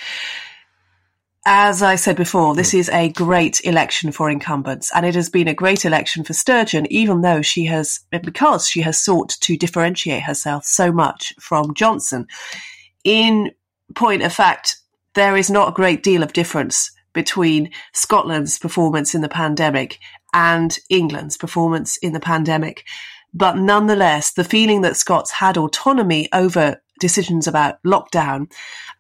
as 1.51 1.83
I 1.83 1.97
said 1.97 2.17
before, 2.17 2.55
this 2.55 2.73
hmm. 2.73 2.77
is 2.77 2.91
a 2.91 3.09
great 3.09 3.63
election 3.65 4.13
for 4.13 4.29
incumbents, 4.29 4.93
and 4.95 5.07
it 5.07 5.15
has 5.15 5.31
been 5.31 5.49
a 5.49 5.55
great 5.55 5.87
election 5.87 6.23
for 6.23 6.35
Sturgeon, 6.35 6.87
even 6.93 7.23
though 7.23 7.41
she 7.41 7.65
has, 7.65 8.01
because 8.23 8.69
she 8.69 8.83
has 8.83 9.01
sought 9.01 9.31
to 9.41 9.57
differentiate 9.57 10.23
herself 10.23 10.67
so 10.67 10.93
much 10.93 11.33
from 11.41 11.73
Johnson. 11.73 12.27
In 13.03 13.51
point 13.95 14.23
of 14.23 14.33
fact, 14.33 14.77
there 15.15 15.39
is 15.39 15.49
not 15.49 15.71
a 15.71 15.73
great 15.73 16.03
deal 16.03 16.23
of 16.23 16.35
difference 16.35 16.91
between 17.15 17.71
Scotland's 17.95 18.59
performance 18.59 19.15
in 19.15 19.23
the 19.23 19.29
pandemic 19.31 19.99
and 20.35 20.79
England's 20.91 21.39
performance 21.39 21.97
in 21.97 22.13
the 22.13 22.21
pandemic. 22.21 22.85
But 23.33 23.57
nonetheless, 23.57 24.33
the 24.33 24.45
feeling 24.45 24.83
that 24.83 24.99
Scots 24.99 25.31
had 25.31 25.57
autonomy 25.57 26.29
over 26.35 26.83
decisions 26.99 27.47
about 27.47 27.83
lockdown 27.83 28.51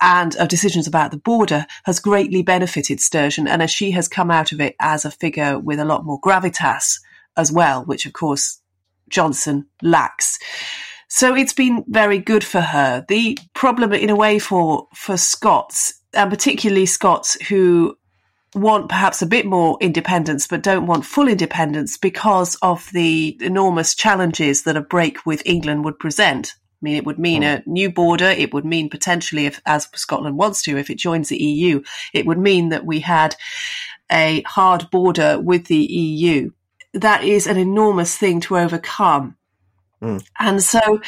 and 0.01 0.37
of 0.37 0.49
decisions 0.49 0.87
about 0.87 1.11
the 1.11 1.19
border 1.19 1.67
has 1.85 2.01
greatly 2.01 2.43
benefited 2.43 3.01
Sturgeon. 3.01 3.49
And 3.49 3.63
as 3.63 3.71
she 3.71 3.91
has 3.93 4.09
come 4.09 4.31
out 4.31 4.53
of 4.53 4.61
it 4.61 4.77
as 4.81 5.05
a 5.05 5.11
figure 5.11 5.59
with 5.59 5.79
a 5.79 5.85
lot 5.85 6.05
more 6.05 6.21
gravitas 6.21 7.01
as 7.37 7.53
well, 7.53 7.85
which 7.85 8.07
of 8.07 8.13
course 8.13 8.61
Johnson 9.09 9.67
lacks. 9.83 10.39
So 11.09 11.35
it's 11.35 11.55
been 11.55 11.85
very 11.89 12.19
good 12.19 12.45
for 12.45 12.61
her. 12.61 13.05
The 13.09 13.39
problem 13.55 13.93
in 13.93 14.11
a 14.11 14.17
way 14.17 14.39
for, 14.39 14.89
for 14.95 15.17
Scots, 15.17 15.95
and 16.13 16.31
particularly 16.31 16.87
Scots 16.87 17.41
who 17.47 17.97
want 18.55 18.89
perhaps 18.89 19.23
a 19.23 19.27
bit 19.27 19.47
more 19.47 19.77
independence 19.81 20.47
but 20.47 20.63
don't 20.63 20.87
want 20.87 21.05
full 21.05 21.29
independence 21.29 21.99
because 21.99 22.57
of 22.57 22.89
the 22.93 23.37
enormous 23.41 23.95
challenges 23.95 24.63
that 24.63 24.77
a 24.77 24.81
break 24.81 25.27
with 25.27 25.43
England 25.45 25.85
would 25.85 25.99
present. 25.99 26.55
I 26.81 26.85
mean, 26.85 26.97
it 26.97 27.05
would 27.05 27.19
mean 27.19 27.43
mm. 27.43 27.59
a 27.59 27.69
new 27.69 27.91
border. 27.91 28.27
It 28.27 28.55
would 28.55 28.65
mean 28.65 28.89
potentially, 28.89 29.47
if 29.47 29.61
as 29.67 29.89
Scotland 29.95 30.37
wants 30.37 30.63
to, 30.63 30.79
if 30.79 30.91
it 30.91 30.99
joins 30.99 31.29
the 31.29 31.43
EU, 31.43 31.83
it 32.15 32.25
would 32.25 32.39
mean 32.39 32.69
that 32.69 32.87
we 32.87 33.01
had 33.01 33.35
a 34.11 34.43
hard 34.43 34.89
border 34.91 35.41
with 35.41 35.67
the 35.67 35.77
EU. 35.77 36.51
That 36.95 37.25
is 37.25 37.47
an 37.47 37.57
enormous 37.57 38.17
thing 38.17 38.41
to 38.43 38.59
overcome. 38.59 39.37
Mm. 40.01 40.25
And 40.39 40.63
so 40.63 41.01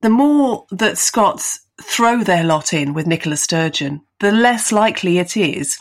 the 0.00 0.10
more 0.10 0.66
that 0.70 0.98
Scots 0.98 1.60
throw 1.82 2.24
their 2.24 2.44
lot 2.44 2.72
in 2.72 2.94
with 2.94 3.06
Nicola 3.06 3.36
Sturgeon, 3.36 4.00
the 4.20 4.32
less 4.32 4.72
likely 4.72 5.18
it 5.18 5.36
is 5.36 5.78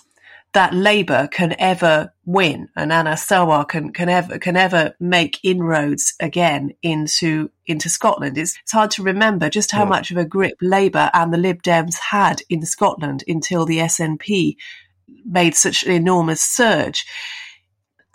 that 0.55 0.73
Labour 0.73 1.27
can 1.27 1.53
ever 1.59 2.13
win 2.25 2.69
and 2.77 2.93
Anas 2.93 3.27
Sarwar 3.27 3.67
can, 3.67 3.91
can 3.91 4.07
ever 4.07 4.39
can 4.39 4.55
ever 4.55 4.95
make 5.01 5.37
inroads 5.43 6.15
again 6.21 6.71
into 6.81 7.51
into 7.67 7.89
Scotland. 7.89 8.37
It's, 8.37 8.57
it's 8.63 8.71
hard 8.71 8.89
to 8.91 9.03
remember 9.03 9.49
just 9.49 9.71
how 9.71 9.83
yeah. 9.83 9.89
much 9.89 10.11
of 10.11 10.17
a 10.17 10.23
grip 10.23 10.55
Labour 10.61 11.11
and 11.13 11.33
the 11.33 11.37
Lib 11.37 11.61
Dems 11.61 11.97
had 11.97 12.41
in 12.49 12.65
Scotland 12.65 13.25
until 13.27 13.65
the 13.65 13.79
SNP 13.79 14.55
made 15.25 15.55
such 15.55 15.83
an 15.83 15.91
enormous 15.91 16.41
surge. 16.41 17.05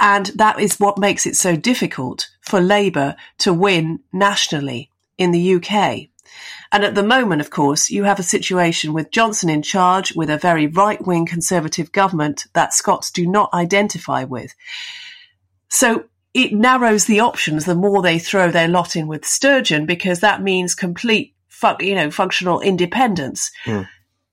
And 0.00 0.26
that 0.36 0.58
is 0.58 0.80
what 0.80 0.96
makes 0.96 1.26
it 1.26 1.36
so 1.36 1.56
difficult 1.56 2.30
for 2.40 2.58
Labour 2.58 3.16
to 3.40 3.52
win 3.52 4.00
nationally 4.14 4.90
in 5.18 5.32
the 5.32 5.56
UK. 5.56 6.08
And 6.72 6.84
at 6.84 6.94
the 6.94 7.02
moment, 7.02 7.40
of 7.40 7.50
course, 7.50 7.90
you 7.90 8.04
have 8.04 8.20
a 8.20 8.24
situation 8.24 8.92
with 8.92 9.10
Johnson 9.10 9.48
in 9.48 9.62
charge 9.62 10.14
with 10.14 10.30
a 10.30 10.38
very 10.38 10.66
right 10.66 11.04
wing 11.04 11.26
conservative 11.26 11.92
government 11.92 12.46
that 12.52 12.74
Scots 12.74 13.10
do 13.10 13.26
not 13.26 13.52
identify 13.52 14.24
with. 14.24 14.54
So 15.68 16.04
it 16.32 16.52
narrows 16.52 17.06
the 17.06 17.20
options 17.20 17.64
the 17.64 17.74
more 17.74 18.02
they 18.02 18.18
throw 18.18 18.50
their 18.50 18.68
lot 18.68 18.94
in 18.94 19.08
with 19.08 19.24
Sturgeon 19.24 19.86
because 19.86 20.20
that 20.20 20.42
means 20.42 20.74
complete, 20.74 21.34
you 21.80 21.94
know, 21.94 22.10
functional 22.10 22.60
independence. 22.60 23.50
Mm. 23.64 23.88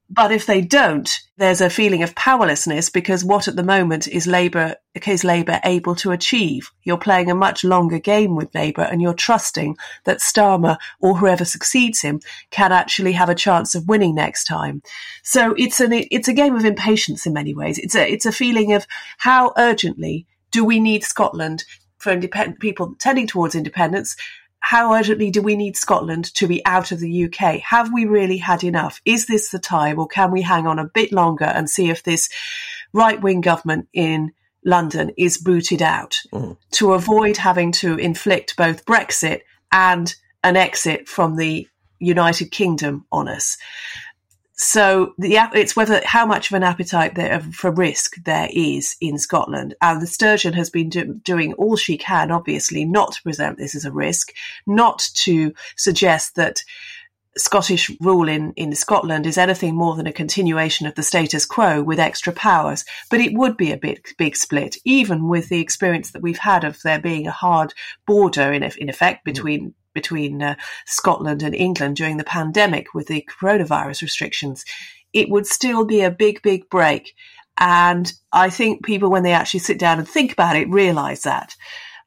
But 0.09 0.31
if 0.31 0.45
they 0.45 0.61
don't, 0.61 1.09
there's 1.35 1.59
a 1.59 1.69
feeling 1.69 2.01
of 2.01 2.15
powerlessness 2.15 2.89
because 2.89 3.25
what 3.25 3.47
at 3.47 3.57
the 3.57 3.63
moment 3.63 4.07
is 4.07 4.25
Labour 4.25 4.75
is 5.05 5.23
Labour 5.23 5.59
able 5.65 5.95
to 5.95 6.11
achieve? 6.11 6.71
You're 6.83 6.97
playing 6.97 7.29
a 7.29 7.35
much 7.35 7.63
longer 7.63 7.99
game 7.99 8.35
with 8.35 8.55
Labour 8.55 8.83
and 8.83 9.01
you're 9.01 9.13
trusting 9.13 9.77
that 10.05 10.19
Starmer 10.19 10.77
or 11.01 11.17
whoever 11.17 11.43
succeeds 11.43 12.01
him 12.01 12.21
can 12.51 12.71
actually 12.71 13.11
have 13.11 13.29
a 13.29 13.35
chance 13.35 13.75
of 13.75 13.87
winning 13.87 14.15
next 14.15 14.45
time. 14.45 14.81
So 15.23 15.53
it's 15.57 15.81
an 15.81 15.91
it's 15.91 16.29
a 16.29 16.33
game 16.33 16.55
of 16.55 16.63
impatience 16.63 17.25
in 17.25 17.33
many 17.33 17.53
ways. 17.53 17.77
It's 17.77 17.95
a 17.95 18.09
it's 18.09 18.25
a 18.25 18.31
feeling 18.31 18.73
of 18.73 18.87
how 19.17 19.53
urgently 19.57 20.25
do 20.51 20.63
we 20.63 20.79
need 20.79 21.03
Scotland 21.03 21.65
for 21.97 22.11
independent 22.13 22.59
people 22.59 22.95
tending 22.99 23.27
towards 23.27 23.55
independence 23.55 24.15
how 24.59 24.93
urgently 24.93 25.31
do 25.31 25.41
we 25.41 25.55
need 25.55 25.77
Scotland 25.77 26.33
to 26.35 26.47
be 26.47 26.65
out 26.65 26.91
of 26.91 26.99
the 26.99 27.25
UK? 27.25 27.59
Have 27.61 27.93
we 27.93 28.05
really 28.05 28.37
had 28.37 28.63
enough? 28.63 29.01
Is 29.05 29.25
this 29.25 29.49
the 29.49 29.59
time, 29.59 29.99
or 29.99 30.07
can 30.07 30.31
we 30.31 30.41
hang 30.41 30.67
on 30.67 30.79
a 30.79 30.85
bit 30.85 31.11
longer 31.11 31.45
and 31.45 31.69
see 31.69 31.89
if 31.89 32.03
this 32.03 32.29
right 32.93 33.21
wing 33.21 33.41
government 33.41 33.87
in 33.93 34.33
London 34.65 35.11
is 35.17 35.37
booted 35.37 35.81
out 35.81 36.19
mm. 36.33 36.57
to 36.71 36.93
avoid 36.93 37.37
having 37.37 37.71
to 37.71 37.97
inflict 37.97 38.57
both 38.57 38.85
Brexit 38.85 39.41
and 39.71 40.13
an 40.43 40.57
exit 40.57 41.07
from 41.07 41.37
the 41.37 41.67
United 41.99 42.51
Kingdom 42.51 43.05
on 43.11 43.27
us? 43.27 43.57
So 44.59 45.13
the, 45.19 45.37
it's 45.53 45.75
whether 45.75 46.01
how 46.03 46.25
much 46.25 46.49
of 46.49 46.55
an 46.55 46.63
appetite 46.63 47.13
there 47.13 47.39
for 47.39 47.69
risk 47.69 48.15
there 48.23 48.49
is 48.51 48.95
in 48.99 49.19
Scotland, 49.19 49.75
and 49.81 50.01
the 50.01 50.07
Sturgeon 50.07 50.53
has 50.53 50.71
been 50.71 50.89
do, 50.89 51.13
doing 51.13 51.53
all 51.53 51.75
she 51.75 51.95
can, 51.95 52.31
obviously, 52.31 52.83
not 52.83 53.13
to 53.13 53.21
present 53.21 53.59
this 53.59 53.75
as 53.75 53.85
a 53.85 53.91
risk, 53.91 54.33
not 54.65 55.07
to 55.13 55.53
suggest 55.75 56.35
that 56.35 56.63
Scottish 57.37 57.91
rule 58.01 58.27
in, 58.27 58.51
in 58.53 58.73
Scotland 58.73 59.27
is 59.27 59.37
anything 59.37 59.75
more 59.75 59.95
than 59.95 60.07
a 60.07 60.13
continuation 60.13 60.87
of 60.87 60.95
the 60.95 61.03
status 61.03 61.45
quo 61.45 61.83
with 61.83 61.99
extra 61.99 62.33
powers. 62.33 62.83
But 63.11 63.21
it 63.21 63.37
would 63.37 63.57
be 63.57 63.71
a 63.71 63.77
big, 63.77 64.07
big 64.17 64.35
split, 64.35 64.77
even 64.85 65.27
with 65.27 65.49
the 65.49 65.61
experience 65.61 66.11
that 66.11 66.23
we've 66.23 66.39
had 66.39 66.63
of 66.63 66.81
there 66.81 66.99
being 66.99 67.27
a 67.27 67.31
hard 67.31 67.75
border 68.07 68.51
in, 68.51 68.63
in 68.63 68.89
effect 68.89 69.21
mm. 69.21 69.25
between 69.25 69.75
between 69.97 70.43
uh, 70.43 70.55
Scotland 70.85 71.41
and 71.41 71.55
England 71.55 71.95
during 71.95 72.17
the 72.17 72.23
pandemic 72.37 72.93
with 72.93 73.07
the 73.07 73.27
coronavirus 73.27 74.03
restrictions, 74.03 74.63
it 75.11 75.27
would 75.29 75.47
still 75.47 75.85
be 75.85 76.01
a 76.01 76.11
big, 76.11 76.43
big 76.43 76.69
break. 76.69 77.15
And 77.57 78.13
I 78.31 78.51
think 78.51 78.85
people, 78.85 79.09
when 79.09 79.23
they 79.23 79.33
actually 79.33 79.61
sit 79.61 79.79
down 79.79 79.97
and 79.97 80.07
think 80.07 80.31
about 80.31 80.55
it, 80.55 80.69
realize 80.69 81.23
that. 81.23 81.55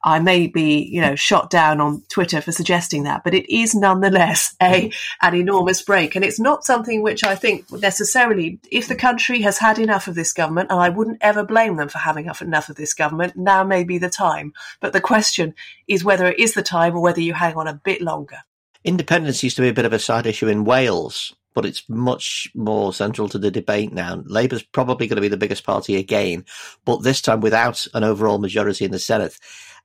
I 0.03 0.19
may 0.19 0.47
be, 0.47 0.83
you 0.83 1.01
know, 1.01 1.15
shot 1.15 1.49
down 1.49 1.79
on 1.79 2.01
Twitter 2.09 2.41
for 2.41 2.51
suggesting 2.51 3.03
that, 3.03 3.23
but 3.23 3.33
it 3.33 3.53
is 3.53 3.75
nonetheless 3.75 4.55
a 4.61 4.91
an 5.21 5.35
enormous 5.35 5.81
break, 5.81 6.15
and 6.15 6.25
it's 6.25 6.39
not 6.39 6.65
something 6.65 7.03
which 7.03 7.23
I 7.23 7.35
think 7.35 7.71
necessarily, 7.71 8.59
if 8.71 8.87
the 8.87 8.95
country 8.95 9.41
has 9.41 9.59
had 9.59 9.77
enough 9.77 10.07
of 10.07 10.15
this 10.15 10.33
government, 10.33 10.71
and 10.71 10.79
I 10.79 10.89
wouldn't 10.89 11.19
ever 11.21 11.43
blame 11.43 11.75
them 11.75 11.89
for 11.89 11.99
having 11.99 12.25
enough 12.41 12.69
of 12.69 12.75
this 12.75 12.93
government, 12.93 13.35
now 13.35 13.63
may 13.63 13.83
be 13.83 13.97
the 13.97 14.09
time. 14.09 14.53
But 14.79 14.93
the 14.93 15.01
question 15.01 15.53
is 15.87 16.03
whether 16.03 16.27
it 16.27 16.39
is 16.39 16.53
the 16.53 16.63
time 16.63 16.95
or 16.95 17.01
whether 17.01 17.21
you 17.21 17.33
hang 17.33 17.55
on 17.55 17.67
a 17.67 17.73
bit 17.73 18.01
longer. 18.01 18.37
Independence 18.83 19.43
used 19.43 19.55
to 19.57 19.61
be 19.61 19.69
a 19.69 19.73
bit 19.73 19.85
of 19.85 19.93
a 19.93 19.99
side 19.99 20.25
issue 20.25 20.47
in 20.47 20.65
Wales, 20.65 21.35
but 21.53 21.65
it's 21.65 21.87
much 21.87 22.49
more 22.55 22.93
central 22.93 23.29
to 23.29 23.37
the 23.37 23.51
debate 23.51 23.93
now. 23.93 24.23
Labour's 24.25 24.63
probably 24.63 25.07
going 25.07 25.17
to 25.17 25.21
be 25.21 25.27
the 25.27 25.37
biggest 25.37 25.63
party 25.63 25.95
again, 25.97 26.45
but 26.85 27.03
this 27.03 27.21
time 27.21 27.41
without 27.41 27.85
an 27.93 28.03
overall 28.03 28.39
majority 28.39 28.85
in 28.85 28.91
the 28.91 28.97
Senedd. 28.97 29.37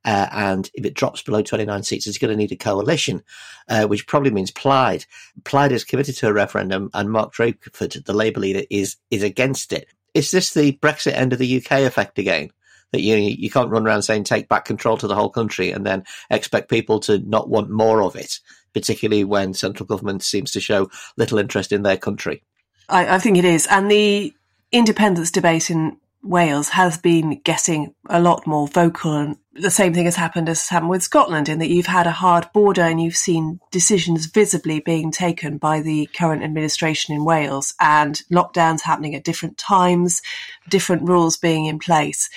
Uh, 0.06 0.28
and 0.30 0.70
if 0.74 0.86
it 0.86 0.94
drops 0.94 1.20
below 1.20 1.42
29 1.42 1.82
seats, 1.82 2.06
it's 2.06 2.16
going 2.16 2.30
to 2.30 2.36
need 2.36 2.52
a 2.52 2.56
coalition, 2.56 3.24
uh, 3.68 3.86
which 3.86 4.06
probably 4.06 4.30
means 4.30 4.52
Plaid. 4.52 5.04
Plaid 5.44 5.72
is 5.72 5.82
committed 5.82 6.14
to 6.16 6.28
a 6.28 6.32
referendum, 6.32 6.90
and 6.94 7.10
Mark 7.10 7.34
Drakeford, 7.34 8.04
the 8.04 8.14
Labour 8.14 8.40
leader, 8.40 8.62
is 8.70 8.96
is 9.10 9.24
against 9.24 9.72
it. 9.72 9.88
Is 10.14 10.30
this 10.30 10.54
the 10.54 10.72
Brexit 10.80 11.14
end 11.14 11.32
of 11.32 11.40
the 11.40 11.56
UK 11.56 11.80
effect 11.80 12.20
again? 12.20 12.50
That 12.92 13.00
you 13.00 13.16
you 13.16 13.50
can't 13.50 13.70
run 13.70 13.84
around 13.84 14.02
saying 14.02 14.24
take 14.24 14.48
back 14.48 14.64
control 14.64 14.96
to 14.98 15.08
the 15.08 15.16
whole 15.16 15.28
country 15.28 15.72
and 15.72 15.84
then 15.84 16.04
expect 16.30 16.70
people 16.70 17.00
to 17.00 17.18
not 17.18 17.48
want 17.48 17.68
more 17.68 18.00
of 18.00 18.14
it, 18.14 18.38
particularly 18.74 19.24
when 19.24 19.54
central 19.54 19.88
government 19.88 20.22
seems 20.22 20.52
to 20.52 20.60
show 20.60 20.88
little 21.16 21.38
interest 21.38 21.72
in 21.72 21.82
their 21.82 21.96
country. 21.96 22.44
I, 22.88 23.16
I 23.16 23.18
think 23.18 23.38
it 23.38 23.44
is, 23.44 23.66
and 23.66 23.90
the 23.90 24.32
independence 24.70 25.32
debate 25.32 25.68
in 25.68 25.96
Wales 26.22 26.70
has 26.70 26.98
been 26.98 27.40
getting 27.44 27.94
a 28.08 28.20
lot 28.20 28.46
more 28.46 28.66
vocal 28.66 29.12
and 29.12 29.36
the 29.52 29.70
same 29.70 29.94
thing 29.94 30.04
has 30.04 30.16
happened 30.16 30.48
as 30.48 30.68
happened 30.68 30.90
with 30.90 31.02
Scotland 31.02 31.48
in 31.48 31.58
that 31.58 31.70
you've 31.70 31.86
had 31.86 32.06
a 32.06 32.10
hard 32.10 32.46
border 32.52 32.82
and 32.82 33.00
you've 33.00 33.16
seen 33.16 33.60
decisions 33.70 34.26
visibly 34.26 34.80
being 34.80 35.10
taken 35.10 35.56
by 35.56 35.80
the 35.80 36.06
current 36.18 36.42
administration 36.42 37.14
in 37.14 37.24
Wales 37.24 37.74
and 37.80 38.22
lockdowns 38.30 38.82
happening 38.82 39.14
at 39.14 39.24
different 39.24 39.56
times, 39.56 40.20
different 40.68 41.08
rules 41.08 41.36
being 41.36 41.66
in 41.66 41.78
place. 41.78 42.28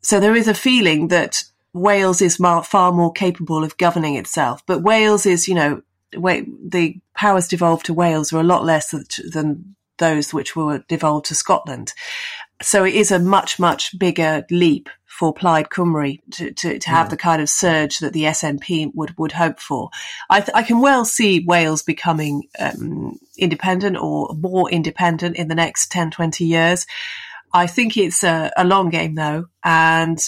So 0.00 0.20
there 0.20 0.36
is 0.36 0.48
a 0.48 0.54
feeling 0.54 1.08
that 1.08 1.44
Wales 1.72 2.22
is 2.22 2.36
far 2.36 2.92
more 2.92 3.12
capable 3.12 3.64
of 3.64 3.76
governing 3.76 4.16
itself, 4.16 4.64
but 4.66 4.82
Wales 4.82 5.26
is, 5.26 5.48
you 5.48 5.54
know, 5.54 5.82
the 6.12 7.00
powers 7.14 7.48
devolved 7.48 7.86
to 7.86 7.94
Wales 7.94 8.32
are 8.32 8.40
a 8.40 8.44
lot 8.44 8.64
less 8.64 8.94
than 9.32 9.74
those 9.98 10.32
which 10.32 10.56
were 10.56 10.84
devolved 10.88 11.26
to 11.26 11.34
Scotland. 11.34 11.92
So 12.62 12.84
it 12.84 12.94
is 12.94 13.10
a 13.10 13.18
much, 13.18 13.58
much 13.58 13.98
bigger 13.98 14.44
leap 14.50 14.88
for 15.06 15.32
Plaid 15.32 15.68
Cymru 15.68 16.18
to, 16.32 16.52
to, 16.52 16.78
to 16.78 16.90
have 16.90 17.06
yeah. 17.06 17.10
the 17.10 17.16
kind 17.16 17.42
of 17.42 17.48
surge 17.48 17.98
that 17.98 18.12
the 18.12 18.24
SNP 18.24 18.92
would, 18.94 19.16
would 19.16 19.32
hope 19.32 19.60
for. 19.60 19.90
I, 20.28 20.40
th- 20.40 20.54
I 20.54 20.62
can 20.62 20.80
well 20.80 21.04
see 21.04 21.44
Wales 21.44 21.82
becoming 21.82 22.48
um, 22.58 23.18
independent 23.38 23.96
or 23.96 24.34
more 24.34 24.68
independent 24.70 25.36
in 25.36 25.48
the 25.48 25.54
next 25.54 25.92
10, 25.92 26.10
20 26.10 26.44
years. 26.44 26.86
I 27.52 27.68
think 27.68 27.96
it's 27.96 28.24
a, 28.24 28.50
a 28.56 28.64
long 28.64 28.90
game 28.90 29.14
though, 29.14 29.46
and 29.62 30.18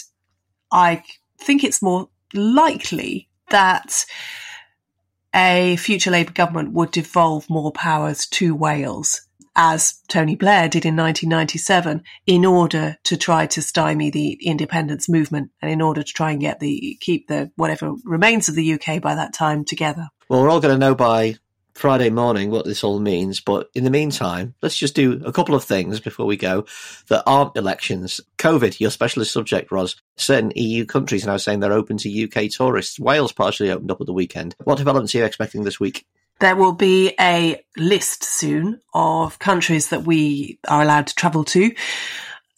I 0.71 1.03
think 1.39 1.65
it's 1.65 1.81
more 1.81 2.07
likely 2.33 3.27
that 3.49 4.05
a 5.35 5.75
future 5.75 6.11
Labour 6.11 6.31
government 6.31 6.71
would 6.73 6.91
devolve 6.91 7.49
more 7.49 7.71
powers 7.73 8.25
to 8.27 8.55
Wales 8.55 9.26
as 9.57 9.95
Tony 10.07 10.35
Blair 10.35 10.69
did 10.69 10.85
in 10.85 10.95
1997 10.95 12.03
in 12.27 12.45
order 12.45 12.97
to 13.03 13.17
try 13.17 13.47
to 13.47 13.61
stymie 13.61 14.11
the 14.11 14.33
independence 14.33 15.09
movement 15.09 15.51
and 15.61 15.71
in 15.71 15.81
order 15.81 16.03
to 16.03 16.13
try 16.13 16.31
and 16.31 16.39
get 16.39 16.59
the 16.59 16.97
keep 17.01 17.27
the 17.27 17.51
whatever 17.55 17.93
remains 18.05 18.47
of 18.47 18.55
the 18.55 18.73
UK 18.73 19.01
by 19.01 19.15
that 19.15 19.33
time 19.33 19.65
together. 19.65 20.07
Well, 20.29 20.43
we're 20.43 20.49
all 20.49 20.59
going 20.59 20.75
to 20.75 20.79
know 20.79 20.93
by 20.93 21.37
Friday 21.73 22.09
morning 22.09 22.49
what 22.49 22.65
this 22.65 22.83
all 22.83 22.99
means, 22.99 23.39
but 23.39 23.69
in 23.73 23.83
the 23.83 23.89
meantime, 23.89 24.53
let's 24.61 24.77
just 24.77 24.95
do 24.95 25.21
a 25.25 25.31
couple 25.31 25.55
of 25.55 25.63
things 25.63 25.99
before 25.99 26.25
we 26.25 26.37
go 26.37 26.65
that 27.07 27.23
aren't 27.25 27.55
elections. 27.55 28.21
COVID, 28.37 28.79
your 28.79 28.89
specialist 28.91 29.31
subject, 29.31 29.71
Ros. 29.71 29.95
Certain 30.17 30.51
EU 30.55 30.85
countries 30.85 31.25
now 31.25 31.37
saying 31.37 31.59
they're 31.59 31.73
open 31.73 31.97
to 31.97 32.23
UK 32.23 32.49
tourists. 32.49 32.99
Wales 32.99 33.31
partially 33.31 33.71
opened 33.71 33.91
up 33.91 34.01
at 34.01 34.07
the 34.07 34.13
weekend. 34.13 34.55
What 34.63 34.77
developments 34.77 35.13
are 35.15 35.19
you 35.19 35.25
expecting 35.25 35.63
this 35.63 35.79
week? 35.79 36.05
There 36.39 36.55
will 36.55 36.73
be 36.73 37.13
a 37.19 37.63
list 37.77 38.23
soon 38.23 38.79
of 38.93 39.39
countries 39.39 39.89
that 39.89 40.03
we 40.03 40.59
are 40.67 40.81
allowed 40.81 41.07
to 41.07 41.15
travel 41.15 41.43
to 41.45 41.71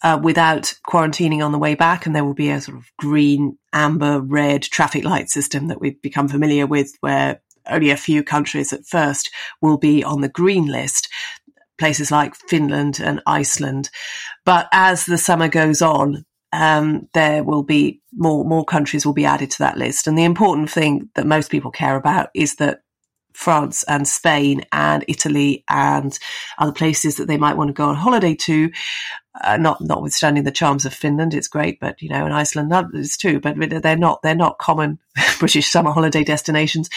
uh, 0.02 0.18
without 0.22 0.74
quarantining 0.86 1.44
on 1.44 1.52
the 1.52 1.58
way 1.58 1.74
back. 1.74 2.06
And 2.06 2.14
there 2.14 2.24
will 2.24 2.34
be 2.34 2.50
a 2.50 2.60
sort 2.60 2.76
of 2.76 2.90
green, 2.98 3.58
amber, 3.72 4.20
red 4.20 4.62
traffic 4.62 5.04
light 5.04 5.30
system 5.30 5.68
that 5.68 5.80
we've 5.80 6.00
become 6.02 6.28
familiar 6.28 6.66
with 6.66 6.92
where 7.00 7.40
only 7.68 7.90
a 7.90 7.96
few 7.96 8.22
countries 8.22 8.72
at 8.72 8.86
first 8.86 9.30
will 9.60 9.78
be 9.78 10.02
on 10.04 10.20
the 10.20 10.28
green 10.28 10.66
list. 10.66 11.08
Places 11.78 12.10
like 12.10 12.34
Finland 12.34 13.00
and 13.00 13.22
Iceland. 13.26 13.88
But 14.44 14.68
as 14.70 15.06
the 15.06 15.16
summer 15.16 15.48
goes 15.48 15.80
on, 15.80 16.26
um, 16.52 17.08
there 17.14 17.42
will 17.42 17.62
be 17.62 18.02
more 18.12 18.44
more 18.44 18.64
countries 18.64 19.06
will 19.06 19.14
be 19.14 19.24
added 19.24 19.50
to 19.52 19.58
that 19.60 19.78
list. 19.78 20.06
And 20.06 20.18
the 20.18 20.24
important 20.24 20.70
thing 20.70 21.08
that 21.14 21.26
most 21.26 21.50
people 21.50 21.70
care 21.70 21.96
about 21.96 22.28
is 22.34 22.56
that 22.56 22.80
France 23.32 23.82
and 23.84 24.06
Spain 24.06 24.62
and 24.72 25.04
Italy 25.08 25.64
and 25.68 26.18
other 26.58 26.72
places 26.72 27.16
that 27.16 27.28
they 27.28 27.36
might 27.36 27.56
want 27.56 27.68
to 27.68 27.74
go 27.74 27.88
on 27.88 27.96
holiday 27.96 28.34
to. 28.34 28.70
Uh, 29.42 29.56
not 29.56 29.80
notwithstanding 29.80 30.42
the 30.42 30.50
charms 30.50 30.84
of 30.84 30.92
Finland, 30.92 31.34
it's 31.34 31.46
great, 31.46 31.78
but 31.78 32.02
you 32.02 32.08
know, 32.08 32.24
and 32.24 32.34
Iceland 32.34 32.72
is 32.94 33.16
too. 33.16 33.38
But 33.38 33.54
they're 33.82 33.96
not 33.96 34.22
they're 34.22 34.34
not 34.34 34.58
common 34.58 34.98
British 35.38 35.70
summer 35.70 35.92
holiday 35.92 36.24
destinations. 36.24 36.90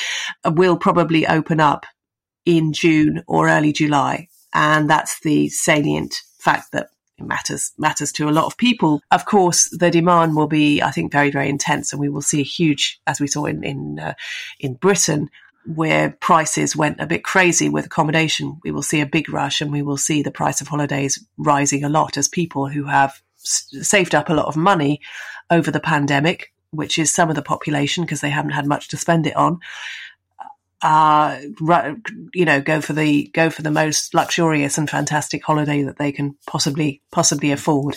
Uh, 0.43 0.51
will 0.51 0.75
probably 0.75 1.27
open 1.27 1.59
up 1.59 1.85
in 2.45 2.73
June 2.73 3.23
or 3.27 3.49
early 3.49 3.71
July, 3.71 4.29
and 4.53 4.89
that's 4.89 5.19
the 5.19 5.47
salient 5.49 6.15
fact 6.39 6.71
that 6.71 6.89
matters 7.19 7.71
matters 7.77 8.11
to 8.13 8.29
a 8.29 8.31
lot 8.31 8.45
of 8.45 8.57
people. 8.57 9.01
Of 9.11 9.25
course, 9.25 9.69
the 9.69 9.91
demand 9.91 10.35
will 10.35 10.47
be, 10.47 10.81
I 10.81 10.91
think, 10.91 11.11
very 11.11 11.31
very 11.31 11.49
intense, 11.49 11.93
and 11.93 11.99
we 11.99 12.09
will 12.09 12.21
see 12.21 12.41
a 12.41 12.43
huge, 12.43 12.99
as 13.07 13.19
we 13.19 13.27
saw 13.27 13.45
in 13.45 13.63
in 13.63 13.99
uh, 13.99 14.13
in 14.59 14.73
Britain, 14.73 15.29
where 15.65 16.11
prices 16.19 16.75
went 16.75 16.99
a 16.99 17.07
bit 17.07 17.23
crazy 17.23 17.69
with 17.69 17.85
accommodation, 17.85 18.59
we 18.63 18.71
will 18.71 18.81
see 18.81 19.01
a 19.01 19.05
big 19.05 19.29
rush 19.29 19.61
and 19.61 19.71
we 19.71 19.81
will 19.81 19.97
see 19.97 20.21
the 20.21 20.31
price 20.31 20.61
of 20.61 20.67
holidays 20.67 21.23
rising 21.37 21.83
a 21.83 21.89
lot 21.89 22.17
as 22.17 22.27
people 22.27 22.67
who 22.67 22.85
have 22.85 23.21
saved 23.37 24.15
up 24.15 24.29
a 24.29 24.33
lot 24.33 24.47
of 24.47 24.57
money 24.57 25.01
over 25.49 25.71
the 25.71 25.79
pandemic, 25.79 26.53
which 26.71 26.97
is 26.97 27.11
some 27.11 27.29
of 27.29 27.35
the 27.35 27.41
population 27.41 28.03
because 28.03 28.21
they 28.21 28.29
haven't 28.29 28.51
had 28.51 28.65
much 28.65 28.89
to 28.89 28.97
spend 28.97 29.27
it 29.27 29.35
on, 29.35 29.59
uh, 30.83 31.39
you 32.33 32.43
know, 32.43 32.59
go 32.59 32.81
for 32.81 32.91
the 32.91 33.27
go 33.33 33.49
for 33.49 33.61
the 33.61 33.71
most 33.71 34.13
luxurious 34.13 34.77
and 34.77 34.89
fantastic 34.89 35.41
holiday 35.43 35.83
that 35.83 35.97
they 35.97 36.11
can 36.11 36.35
possibly 36.45 37.01
possibly 37.09 37.53
afford. 37.53 37.95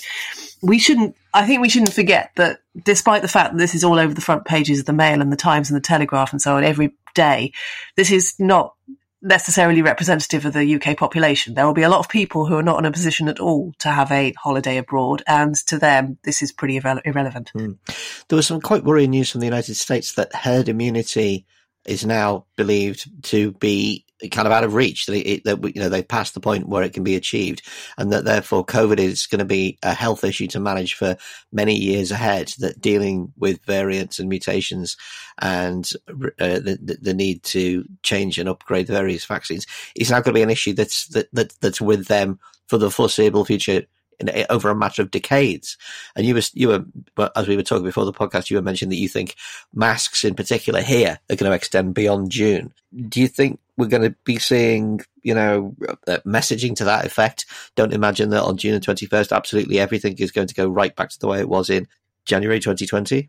We 0.63 0.79
shouldn't. 0.79 1.17
I 1.35 1.47
think 1.47 1.61
we 1.61 1.69
shouldn't 1.69 1.93
forget 1.93 2.31
that, 2.37 2.61
despite 2.85 3.23
the 3.23 3.29
fact 3.29 3.53
that 3.53 3.59
this 3.59 3.75
is 3.75 3.83
all 3.83 3.99
over 3.99 4.15
the 4.15 4.21
front 4.21 4.45
pages 4.45 4.79
of 4.79 4.87
the 4.87 4.93
Mail 4.93 5.21
and 5.21 5.33
the 5.33 5.37
Times 5.37 5.69
and 5.69 5.77
the 5.77 5.81
Telegraph 5.81 6.33
and 6.33 6.41
so 6.41 6.57
on 6.57 6.63
every 6.63 6.95
day, 7.17 7.53
this 7.97 8.13
is 8.13 8.35
not 8.39 8.75
necessarily 9.23 9.83
representative 9.83 10.47
of 10.47 10.53
the 10.53 10.77
UK 10.77 10.97
population. 10.97 11.55
There 11.55 11.67
will 11.67 11.75
be 11.75 11.83
a 11.83 11.89
lot 11.89 11.99
of 11.99 12.09
people 12.09 12.47
who 12.47 12.57
are 12.57 12.63
not 12.63 12.79
in 12.79 12.85
a 12.85 12.93
position 12.93 13.29
at 13.29 13.41
all 13.41 13.73
to 13.81 13.89
have 13.91 14.13
a 14.13 14.33
holiday 14.39 14.77
abroad, 14.77 15.23
and 15.27 15.55
to 15.67 15.79
them, 15.79 16.19
this 16.23 16.43
is 16.43 16.53
pretty 16.53 16.81
irre- 16.81 17.03
irrelevant. 17.05 17.51
Mm. 17.55 17.79
There 18.29 18.37
was 18.37 18.47
some 18.47 18.61
quite 18.61 18.85
worrying 18.85 19.11
news 19.11 19.31
from 19.31 19.41
the 19.41 19.47
United 19.47 19.75
States 19.75 20.13
that 20.15 20.35
herd 20.35 20.69
immunity 20.69 21.45
is 21.85 22.07
now 22.07 22.47
believed 22.57 23.11
to 23.25 23.53
be 23.53 24.06
kind 24.31 24.47
of 24.47 24.53
out 24.53 24.65
of 24.65 24.75
reach. 24.75 25.07
That, 25.07 25.29
it, 25.29 25.45
that 25.45 25.63
you 25.75 25.81
know 25.81 25.89
they've 25.89 26.07
passed 26.07 26.35
the 26.35 26.41
point 26.41 26.69
where 26.69 26.83
it 26.83 26.93
can 26.93 27.05
be 27.05 27.17
achieved, 27.17 27.63
and 27.99 28.13
that 28.13 28.25
therefore 28.25 28.65
COVID 28.65 28.99
is 28.99 29.27
going 29.27 29.41
to 29.41 29.45
be 29.45 29.79
a 29.83 29.95
health 29.95 30.25
issue 30.25 30.47
to 30.49 30.61
manage 30.61 30.95
for 30.95 31.17
many 31.53 31.75
years 31.75 32.11
ahead. 32.11 32.53
That 32.59 32.81
dealing 32.81 33.33
with 33.37 33.65
variants 33.65 34.19
and 34.19 34.29
mutations 34.29 34.97
and 35.39 35.91
uh, 36.09 36.61
the, 36.61 36.99
the 37.01 37.15
need 37.15 37.43
to 37.45 37.85
change 38.03 38.39
and 38.39 38.49
upgrade 38.49 38.87
various 38.87 39.25
vaccines 39.25 39.67
is 39.95 40.11
now 40.11 40.17
going 40.17 40.33
to 40.35 40.39
be 40.39 40.43
an 40.43 40.51
issue 40.51 40.73
that's 40.73 41.09
that, 41.09 41.29
that 41.33 41.53
that's 41.61 41.81
with 41.81 42.07
them 42.07 42.39
for 42.69 42.79
the 42.79 42.91
foreseeable 42.91 43.45
future 43.45 43.83
in, 44.21 44.47
over 44.51 44.71
a 44.71 44.77
matter 44.77 45.03
of 45.03 45.11
decades. 45.11 45.77
And 46.15 46.27
you 46.27 46.35
were, 46.35 46.43
you 46.55 46.69
were, 46.69 47.31
as 47.35 47.49
we 47.49 47.57
were 47.57 47.63
talking 47.63 47.85
before 47.85 48.05
the 48.05 48.13
podcast, 48.13 48.51
you 48.51 48.57
were 48.57 48.63
mentioning 48.63 48.91
that 48.91 49.01
you 49.01 49.09
think 49.09 49.37
masks 49.75 50.25
in 50.25 50.35
particular 50.35 50.81
here 50.81 51.19
are 51.31 51.37
going 51.37 51.51
to 51.51 51.57
extend 51.57 51.95
beyond 51.95 52.31
June. 52.31 52.73
Do 53.09 53.21
you 53.21 53.29
think 53.29 53.61
we're 53.77 53.87
going 53.87 54.03
to 54.11 54.17
be 54.25 54.39
seeing, 54.39 55.01
you 55.23 55.35
know, 55.35 55.75
uh, 56.07 56.19
messaging 56.27 56.75
to 56.77 56.85
that 56.85 57.05
effect? 57.05 57.47
Don't 57.75 57.93
imagine 57.93 58.31
that 58.31 58.43
on 58.43 58.57
June 58.57 58.75
the 58.75 58.81
21st, 58.81 59.35
absolutely 59.35 59.79
everything 59.79 60.17
is 60.19 60.33
going 60.33 60.49
to 60.49 60.55
go 60.55 60.69
right 60.69 60.95
back 60.95 61.11
to 61.11 61.19
the 61.19 61.27
way 61.27 61.41
it 61.41 61.49
was 61.49 61.71
in 61.71 61.87
January 62.25 62.61
2020. 62.61 63.29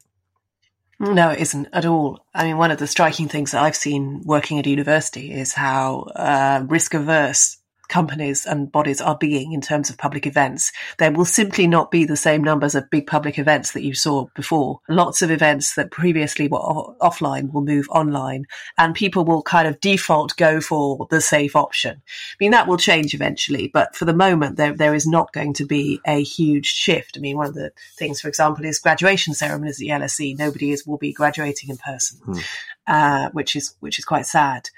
No, 0.99 1.29
it 1.29 1.39
isn't 1.39 1.67
at 1.73 1.85
all. 1.85 2.25
I 2.33 2.45
mean, 2.45 2.57
one 2.57 2.71
of 2.71 2.79
the 2.79 2.87
striking 2.87 3.27
things 3.27 3.51
that 3.51 3.61
I've 3.61 3.75
seen 3.75 4.23
working 4.25 4.57
at 4.57 4.65
a 4.65 4.69
university 4.69 5.31
is 5.31 5.53
how 5.53 6.07
uh, 6.15 6.63
risk 6.67 6.95
averse 6.95 7.56
companies 7.87 8.45
and 8.45 8.71
bodies 8.71 9.01
are 9.01 9.17
being 9.17 9.53
in 9.53 9.61
terms 9.61 9.89
of 9.89 9.97
public 9.97 10.25
events. 10.25 10.71
There 10.97 11.11
will 11.11 11.25
simply 11.25 11.67
not 11.67 11.91
be 11.91 12.05
the 12.05 12.17
same 12.17 12.43
numbers 12.43 12.75
of 12.75 12.89
big 12.89 13.07
public 13.07 13.39
events 13.39 13.71
that 13.71 13.83
you 13.83 13.93
saw 13.93 14.25
before. 14.35 14.79
Lots 14.89 15.21
of 15.21 15.31
events 15.31 15.75
that 15.75 15.91
previously 15.91 16.47
were 16.47 16.59
offline 16.59 17.51
will 17.51 17.63
move 17.63 17.87
online 17.89 18.45
and 18.77 18.95
people 18.95 19.25
will 19.25 19.41
kind 19.41 19.67
of 19.67 19.79
default 19.79 20.35
go 20.37 20.59
for 20.59 21.07
the 21.09 21.21
safe 21.21 21.55
option. 21.55 21.97
I 21.97 22.35
mean, 22.39 22.51
that 22.51 22.67
will 22.67 22.77
change 22.77 23.13
eventually, 23.13 23.69
but 23.73 23.95
for 23.95 24.05
the 24.05 24.13
moment, 24.13 24.57
there, 24.57 24.73
there 24.73 24.95
is 24.95 25.07
not 25.07 25.33
going 25.33 25.53
to 25.53 25.65
be 25.65 25.99
a 26.05 26.21
huge 26.23 26.67
shift. 26.67 27.17
I 27.17 27.21
mean, 27.21 27.37
one 27.37 27.47
of 27.47 27.53
the 27.53 27.71
things, 27.97 28.21
for 28.21 28.27
example, 28.27 28.65
is 28.65 28.79
graduation 28.79 29.33
ceremonies 29.33 29.77
at 29.77 29.79
the 29.79 29.89
LSE. 29.89 30.37
Nobody 30.37 30.71
is, 30.71 30.85
will 30.85 30.97
be 30.97 31.13
graduating 31.13 31.69
in 31.69 31.77
person, 31.77 32.19
hmm. 32.23 32.39
uh, 32.87 33.29
which 33.31 33.55
is, 33.55 33.75
which 33.79 33.99
is 33.99 34.05
quite 34.05 34.25
sad. 34.25 34.69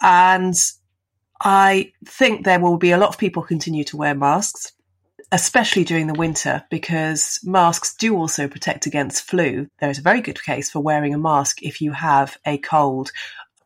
And 0.00 0.54
I 1.42 1.92
think 2.04 2.44
there 2.44 2.60
will 2.60 2.76
be 2.76 2.90
a 2.90 2.98
lot 2.98 3.08
of 3.08 3.18
people 3.18 3.42
continue 3.42 3.84
to 3.84 3.96
wear 3.96 4.14
masks. 4.14 4.72
especially 5.32 5.84
during 5.84 6.08
the 6.08 6.14
winter, 6.14 6.64
because 6.70 7.38
masks 7.44 7.94
do 7.94 8.16
also 8.16 8.48
protect 8.48 8.86
against 8.86 9.22
flu. 9.22 9.68
There 9.78 9.90
is 9.90 9.98
a 9.98 10.02
very 10.02 10.20
good 10.20 10.42
case 10.42 10.70
for 10.70 10.80
wearing 10.80 11.14
a 11.14 11.18
mask 11.18 11.62
if 11.62 11.80
you 11.80 11.92
have 11.92 12.36
a 12.44 12.58
cold 12.58 13.12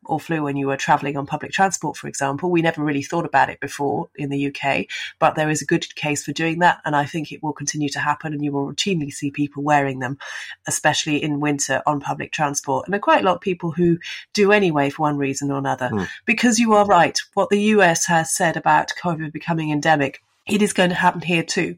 or 0.06 0.20
flu 0.20 0.42
when 0.42 0.56
you 0.56 0.66
were 0.66 0.76
traveling 0.76 1.16
on 1.16 1.26
public 1.26 1.52
transport, 1.52 1.96
for 1.96 2.08
example. 2.08 2.50
We 2.50 2.62
never 2.62 2.82
really 2.82 3.02
thought 3.02 3.24
about 3.24 3.50
it 3.50 3.60
before 3.60 4.08
in 4.14 4.30
the 4.30 4.46
UK, 4.46 4.86
but 5.18 5.34
there 5.34 5.50
is 5.50 5.62
a 5.62 5.66
good 5.66 5.94
case 5.94 6.24
for 6.24 6.32
doing 6.32 6.60
that. 6.60 6.80
And 6.84 6.94
I 6.94 7.04
think 7.04 7.32
it 7.32 7.42
will 7.42 7.52
continue 7.52 7.88
to 7.90 7.98
happen. 7.98 8.32
And 8.32 8.44
you 8.44 8.52
will 8.52 8.72
routinely 8.72 9.12
see 9.12 9.30
people 9.30 9.62
wearing 9.62 9.98
them, 9.98 10.18
especially 10.66 11.22
in 11.22 11.40
winter 11.40 11.82
on 11.86 12.00
public 12.00 12.32
transport. 12.32 12.86
And 12.86 12.92
there 12.92 12.98
are 12.98 13.02
quite 13.02 13.22
a 13.22 13.26
lot 13.26 13.36
of 13.36 13.40
people 13.40 13.70
who 13.70 13.98
do 14.32 14.52
anyway 14.52 14.90
for 14.90 15.02
one 15.02 15.16
reason 15.16 15.50
or 15.50 15.58
another. 15.58 15.88
Mm. 15.88 16.08
Because 16.24 16.58
you 16.58 16.74
are 16.74 16.86
right, 16.86 17.18
what 17.34 17.50
the 17.50 17.60
US 17.60 18.06
has 18.06 18.34
said 18.34 18.56
about 18.56 18.92
COVID 19.02 19.32
becoming 19.32 19.70
endemic, 19.70 20.22
it 20.46 20.62
is 20.62 20.72
going 20.72 20.90
to 20.90 20.96
happen 20.96 21.22
here 21.22 21.42
too. 21.42 21.76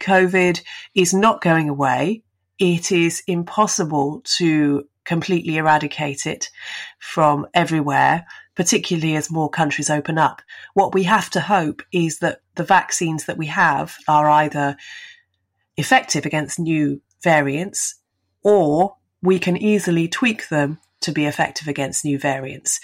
COVID 0.00 0.62
is 0.94 1.14
not 1.14 1.40
going 1.40 1.68
away. 1.68 2.22
It 2.58 2.92
is 2.92 3.22
impossible 3.26 4.22
to 4.36 4.86
completely 5.04 5.56
eradicate 5.56 6.26
it 6.26 6.50
from 6.98 7.46
everywhere, 7.54 8.26
particularly 8.54 9.16
as 9.16 9.30
more 9.30 9.50
countries 9.50 9.90
open 9.90 10.18
up. 10.18 10.42
What 10.74 10.94
we 10.94 11.04
have 11.04 11.30
to 11.30 11.40
hope 11.40 11.82
is 11.92 12.18
that 12.18 12.40
the 12.54 12.64
vaccines 12.64 13.26
that 13.26 13.38
we 13.38 13.46
have 13.46 13.96
are 14.06 14.28
either 14.28 14.76
effective 15.76 16.26
against 16.26 16.58
new 16.58 17.00
variants 17.22 17.94
or 18.42 18.96
we 19.22 19.38
can 19.38 19.56
easily 19.56 20.08
tweak 20.08 20.48
them 20.48 20.78
to 21.00 21.12
be 21.12 21.26
effective 21.26 21.68
against 21.68 22.04
new 22.04 22.18
variants. 22.18 22.80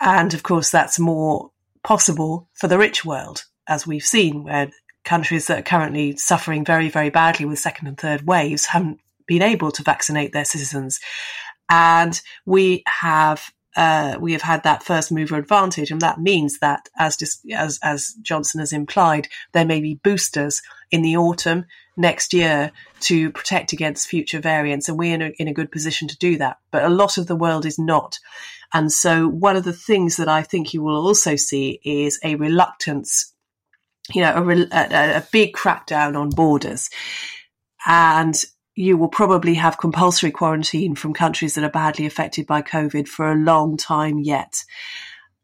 And 0.00 0.32
of 0.34 0.42
course, 0.42 0.70
that's 0.70 0.98
more 0.98 1.50
possible 1.82 2.48
for 2.54 2.68
the 2.68 2.78
rich 2.78 3.04
world, 3.04 3.44
as 3.66 3.86
we've 3.86 4.04
seen, 4.04 4.44
where 4.44 4.70
countries 5.04 5.46
that 5.46 5.58
are 5.58 5.62
currently 5.62 6.16
suffering 6.16 6.64
very, 6.64 6.88
very 6.88 7.10
badly 7.10 7.46
with 7.46 7.58
second 7.58 7.88
and 7.88 7.98
third 7.98 8.26
waves 8.26 8.66
haven't 8.66 9.00
been 9.26 9.42
able 9.42 9.70
to 9.72 9.82
vaccinate 9.82 10.32
their 10.32 10.44
citizens 10.44 11.00
and 11.68 12.20
we 12.46 12.82
have 12.86 13.52
uh, 13.76 14.18
we 14.20 14.32
have 14.32 14.42
had 14.42 14.64
that 14.64 14.82
first 14.82 15.12
mover 15.12 15.36
advantage, 15.36 15.92
and 15.92 16.00
that 16.00 16.18
means 16.18 16.58
that, 16.58 16.88
as 16.98 17.16
as 17.54 17.78
as 17.82 18.14
Johnson 18.22 18.58
has 18.58 18.72
implied, 18.72 19.28
there 19.52 19.64
may 19.64 19.80
be 19.80 20.00
boosters 20.02 20.62
in 20.90 21.02
the 21.02 21.16
autumn 21.16 21.64
next 21.96 22.32
year 22.32 22.72
to 23.00 23.30
protect 23.30 23.72
against 23.72 24.08
future 24.08 24.40
variants, 24.40 24.88
and 24.88 24.98
we're 24.98 25.14
in 25.14 25.22
a, 25.22 25.28
in 25.38 25.46
a 25.46 25.54
good 25.54 25.70
position 25.70 26.08
to 26.08 26.18
do 26.18 26.36
that. 26.38 26.58
But 26.72 26.84
a 26.84 26.88
lot 26.88 27.18
of 27.18 27.28
the 27.28 27.36
world 27.36 27.64
is 27.64 27.78
not, 27.78 28.18
and 28.74 28.90
so 28.90 29.28
one 29.28 29.54
of 29.54 29.64
the 29.64 29.72
things 29.72 30.16
that 30.16 30.28
I 30.28 30.42
think 30.42 30.74
you 30.74 30.82
will 30.82 31.06
also 31.06 31.36
see 31.36 31.80
is 31.84 32.18
a 32.24 32.34
reluctance, 32.34 33.32
you 34.12 34.22
know, 34.22 34.32
a, 34.32 34.76
a, 34.76 35.16
a 35.18 35.26
big 35.30 35.52
crackdown 35.52 36.18
on 36.18 36.30
borders, 36.30 36.90
and 37.86 38.44
you 38.78 38.96
will 38.96 39.08
probably 39.08 39.54
have 39.54 39.76
compulsory 39.76 40.30
quarantine 40.30 40.94
from 40.94 41.12
countries 41.12 41.56
that 41.56 41.64
are 41.64 41.68
badly 41.68 42.06
affected 42.06 42.46
by 42.46 42.62
COVID 42.62 43.08
for 43.08 43.28
a 43.28 43.34
long 43.34 43.76
time 43.76 44.20
yet. 44.20 44.64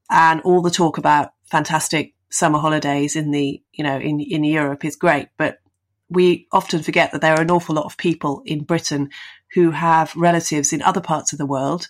And 0.08 0.40
all 0.42 0.62
the 0.62 0.70
talk 0.70 0.98
about 0.98 1.32
fantastic 1.50 2.14
summer 2.30 2.60
holidays 2.60 3.16
in 3.16 3.32
the, 3.32 3.60
you 3.72 3.82
know, 3.82 3.98
in, 3.98 4.20
in 4.20 4.44
Europe 4.44 4.84
is 4.84 4.94
great, 4.94 5.30
but 5.36 5.58
we 6.08 6.46
often 6.52 6.84
forget 6.84 7.10
that 7.10 7.22
there 7.22 7.34
are 7.34 7.40
an 7.40 7.50
awful 7.50 7.74
lot 7.74 7.86
of 7.86 7.96
people 7.96 8.40
in 8.46 8.62
Britain 8.62 9.10
who 9.54 9.72
have 9.72 10.14
relatives 10.14 10.72
in 10.72 10.80
other 10.80 11.00
parts 11.00 11.32
of 11.32 11.38
the 11.38 11.44
world 11.44 11.88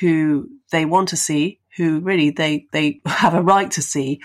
who 0.00 0.46
they 0.72 0.84
want 0.84 1.08
to 1.08 1.16
see, 1.16 1.58
who 1.78 2.00
really 2.00 2.28
they, 2.28 2.66
they 2.70 3.00
have 3.06 3.32
a 3.32 3.40
right 3.40 3.70
to 3.70 3.80
see. 3.80 4.20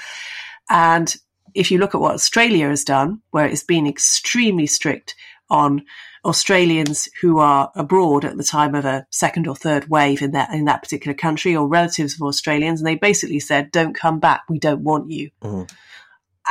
And 0.69 1.15
if 1.53 1.71
you 1.71 1.77
look 1.77 1.95
at 1.95 2.01
what 2.01 2.15
Australia 2.15 2.67
has 2.67 2.83
done, 2.83 3.21
where 3.31 3.45
it's 3.45 3.63
been 3.63 3.87
extremely 3.87 4.67
strict 4.67 5.15
on 5.49 5.83
Australians 6.25 7.07
who 7.21 7.39
are 7.39 7.71
abroad 7.75 8.25
at 8.25 8.37
the 8.37 8.43
time 8.43 8.75
of 8.75 8.85
a 8.85 9.05
second 9.09 9.47
or 9.47 9.55
third 9.55 9.89
wave 9.89 10.21
in 10.21 10.31
that 10.31 10.53
in 10.53 10.65
that 10.65 10.81
particular 10.81 11.15
country 11.15 11.55
or 11.55 11.67
relatives 11.67 12.15
of 12.15 12.21
Australians, 12.21 12.79
and 12.79 12.87
they 12.87 12.95
basically 12.95 13.39
said, 13.39 13.71
"Don't 13.71 13.95
come 13.95 14.19
back. 14.19 14.43
We 14.49 14.59
don't 14.59 14.83
want 14.83 15.09
you." 15.09 15.31
Mm. 15.41 15.71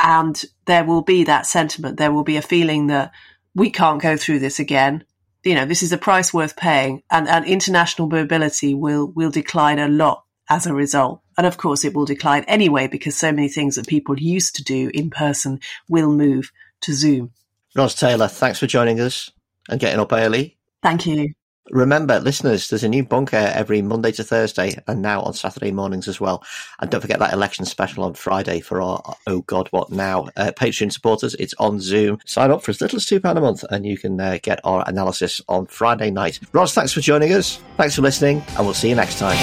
And 0.01 0.45
there 0.65 0.83
will 0.83 1.01
be 1.01 1.23
that 1.23 1.45
sentiment. 1.45 1.97
There 1.97 2.11
will 2.11 2.23
be 2.23 2.37
a 2.37 2.41
feeling 2.41 2.87
that 2.87 3.11
we 3.55 3.69
can't 3.69 4.01
go 4.01 4.17
through 4.17 4.39
this 4.39 4.59
again. 4.59 5.03
You 5.43 5.55
know, 5.55 5.65
this 5.65 5.83
is 5.83 5.93
a 5.93 5.97
price 5.97 6.33
worth 6.33 6.55
paying, 6.55 7.03
and, 7.09 7.27
and 7.27 7.45
international 7.45 8.07
mobility 8.07 8.73
will 8.73 9.07
will 9.07 9.31
decline 9.31 9.79
a 9.79 9.87
lot 9.87 10.23
as 10.49 10.65
a 10.65 10.73
result. 10.73 11.21
And 11.37 11.45
of 11.45 11.57
course, 11.57 11.85
it 11.85 11.93
will 11.93 12.05
decline 12.05 12.43
anyway 12.47 12.87
because 12.87 13.15
so 13.15 13.31
many 13.31 13.49
things 13.49 13.75
that 13.75 13.87
people 13.87 14.19
used 14.19 14.55
to 14.55 14.63
do 14.63 14.89
in 14.93 15.09
person 15.09 15.59
will 15.87 16.11
move 16.11 16.51
to 16.81 16.93
Zoom. 16.93 17.31
Ros 17.77 17.93
Taylor, 17.93 18.27
thanks 18.27 18.57
for 18.57 18.65
joining 18.65 18.99
us 18.99 19.31
and 19.69 19.79
getting 19.79 19.99
up 19.99 20.11
early. 20.11 20.57
Thank 20.81 21.05
you. 21.05 21.33
Remember, 21.69 22.19
listeners, 22.19 22.69
there's 22.69 22.83
a 22.83 22.89
new 22.89 23.03
bunker 23.03 23.35
every 23.35 23.83
Monday 23.83 24.11
to 24.13 24.23
Thursday 24.23 24.81
and 24.87 25.01
now 25.01 25.21
on 25.21 25.33
Saturday 25.33 25.71
mornings 25.71 26.07
as 26.07 26.19
well. 26.19 26.43
And 26.79 26.89
don't 26.89 27.01
forget 27.01 27.19
that 27.19 27.33
election 27.33 27.65
special 27.65 28.03
on 28.03 28.15
Friday 28.15 28.61
for 28.61 28.81
our 28.81 29.15
Oh 29.27 29.41
God, 29.41 29.67
What 29.69 29.91
Now 29.91 30.29
uh, 30.37 30.53
Patreon 30.57 30.91
supporters. 30.91 31.35
It's 31.35 31.53
on 31.59 31.79
Zoom. 31.79 32.17
Sign 32.25 32.49
up 32.49 32.63
for 32.63 32.71
as 32.71 32.81
little 32.81 32.97
as 32.97 33.05
£2 33.05 33.37
a 33.37 33.41
month 33.41 33.63
and 33.69 33.85
you 33.85 33.97
can 33.97 34.19
uh, 34.19 34.39
get 34.41 34.59
our 34.63 34.83
analysis 34.87 35.39
on 35.47 35.67
Friday 35.67 36.09
night. 36.09 36.39
Ros, 36.53 36.73
thanks 36.73 36.93
for 36.93 37.01
joining 37.01 37.33
us. 37.33 37.61
Thanks 37.75 37.95
for 37.95 38.01
listening 38.01 38.41
and 38.55 38.65
we'll 38.65 38.73
see 38.73 38.89
you 38.89 38.95
next 38.95 39.19
time. 39.19 39.37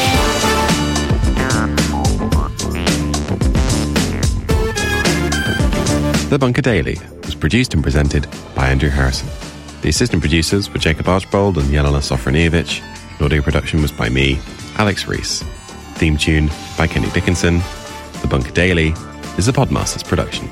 The 6.30 6.38
Bunker 6.40 6.62
Daily 6.62 6.98
was 7.22 7.23
produced 7.44 7.74
and 7.74 7.82
presented 7.82 8.26
by 8.54 8.68
Andrew 8.68 8.88
Harrison. 8.88 9.28
The 9.82 9.90
assistant 9.90 10.22
producers 10.22 10.72
were 10.72 10.78
Jacob 10.78 11.06
Archbold 11.06 11.58
and 11.58 11.66
Jelena 11.66 12.00
Sofronijevic. 12.00 12.80
Audio 13.20 13.42
production 13.42 13.82
was 13.82 13.92
by 13.92 14.08
me, 14.08 14.38
Alex 14.78 15.06
Rees. 15.06 15.42
Theme 15.96 16.16
tune 16.16 16.48
by 16.78 16.86
Kenny 16.86 17.10
Dickinson. 17.10 17.58
The 18.22 18.28
Bunker 18.28 18.50
Daily 18.52 18.94
is 19.36 19.46
a 19.46 19.52
Podmasters 19.52 20.06
production. 20.06 20.48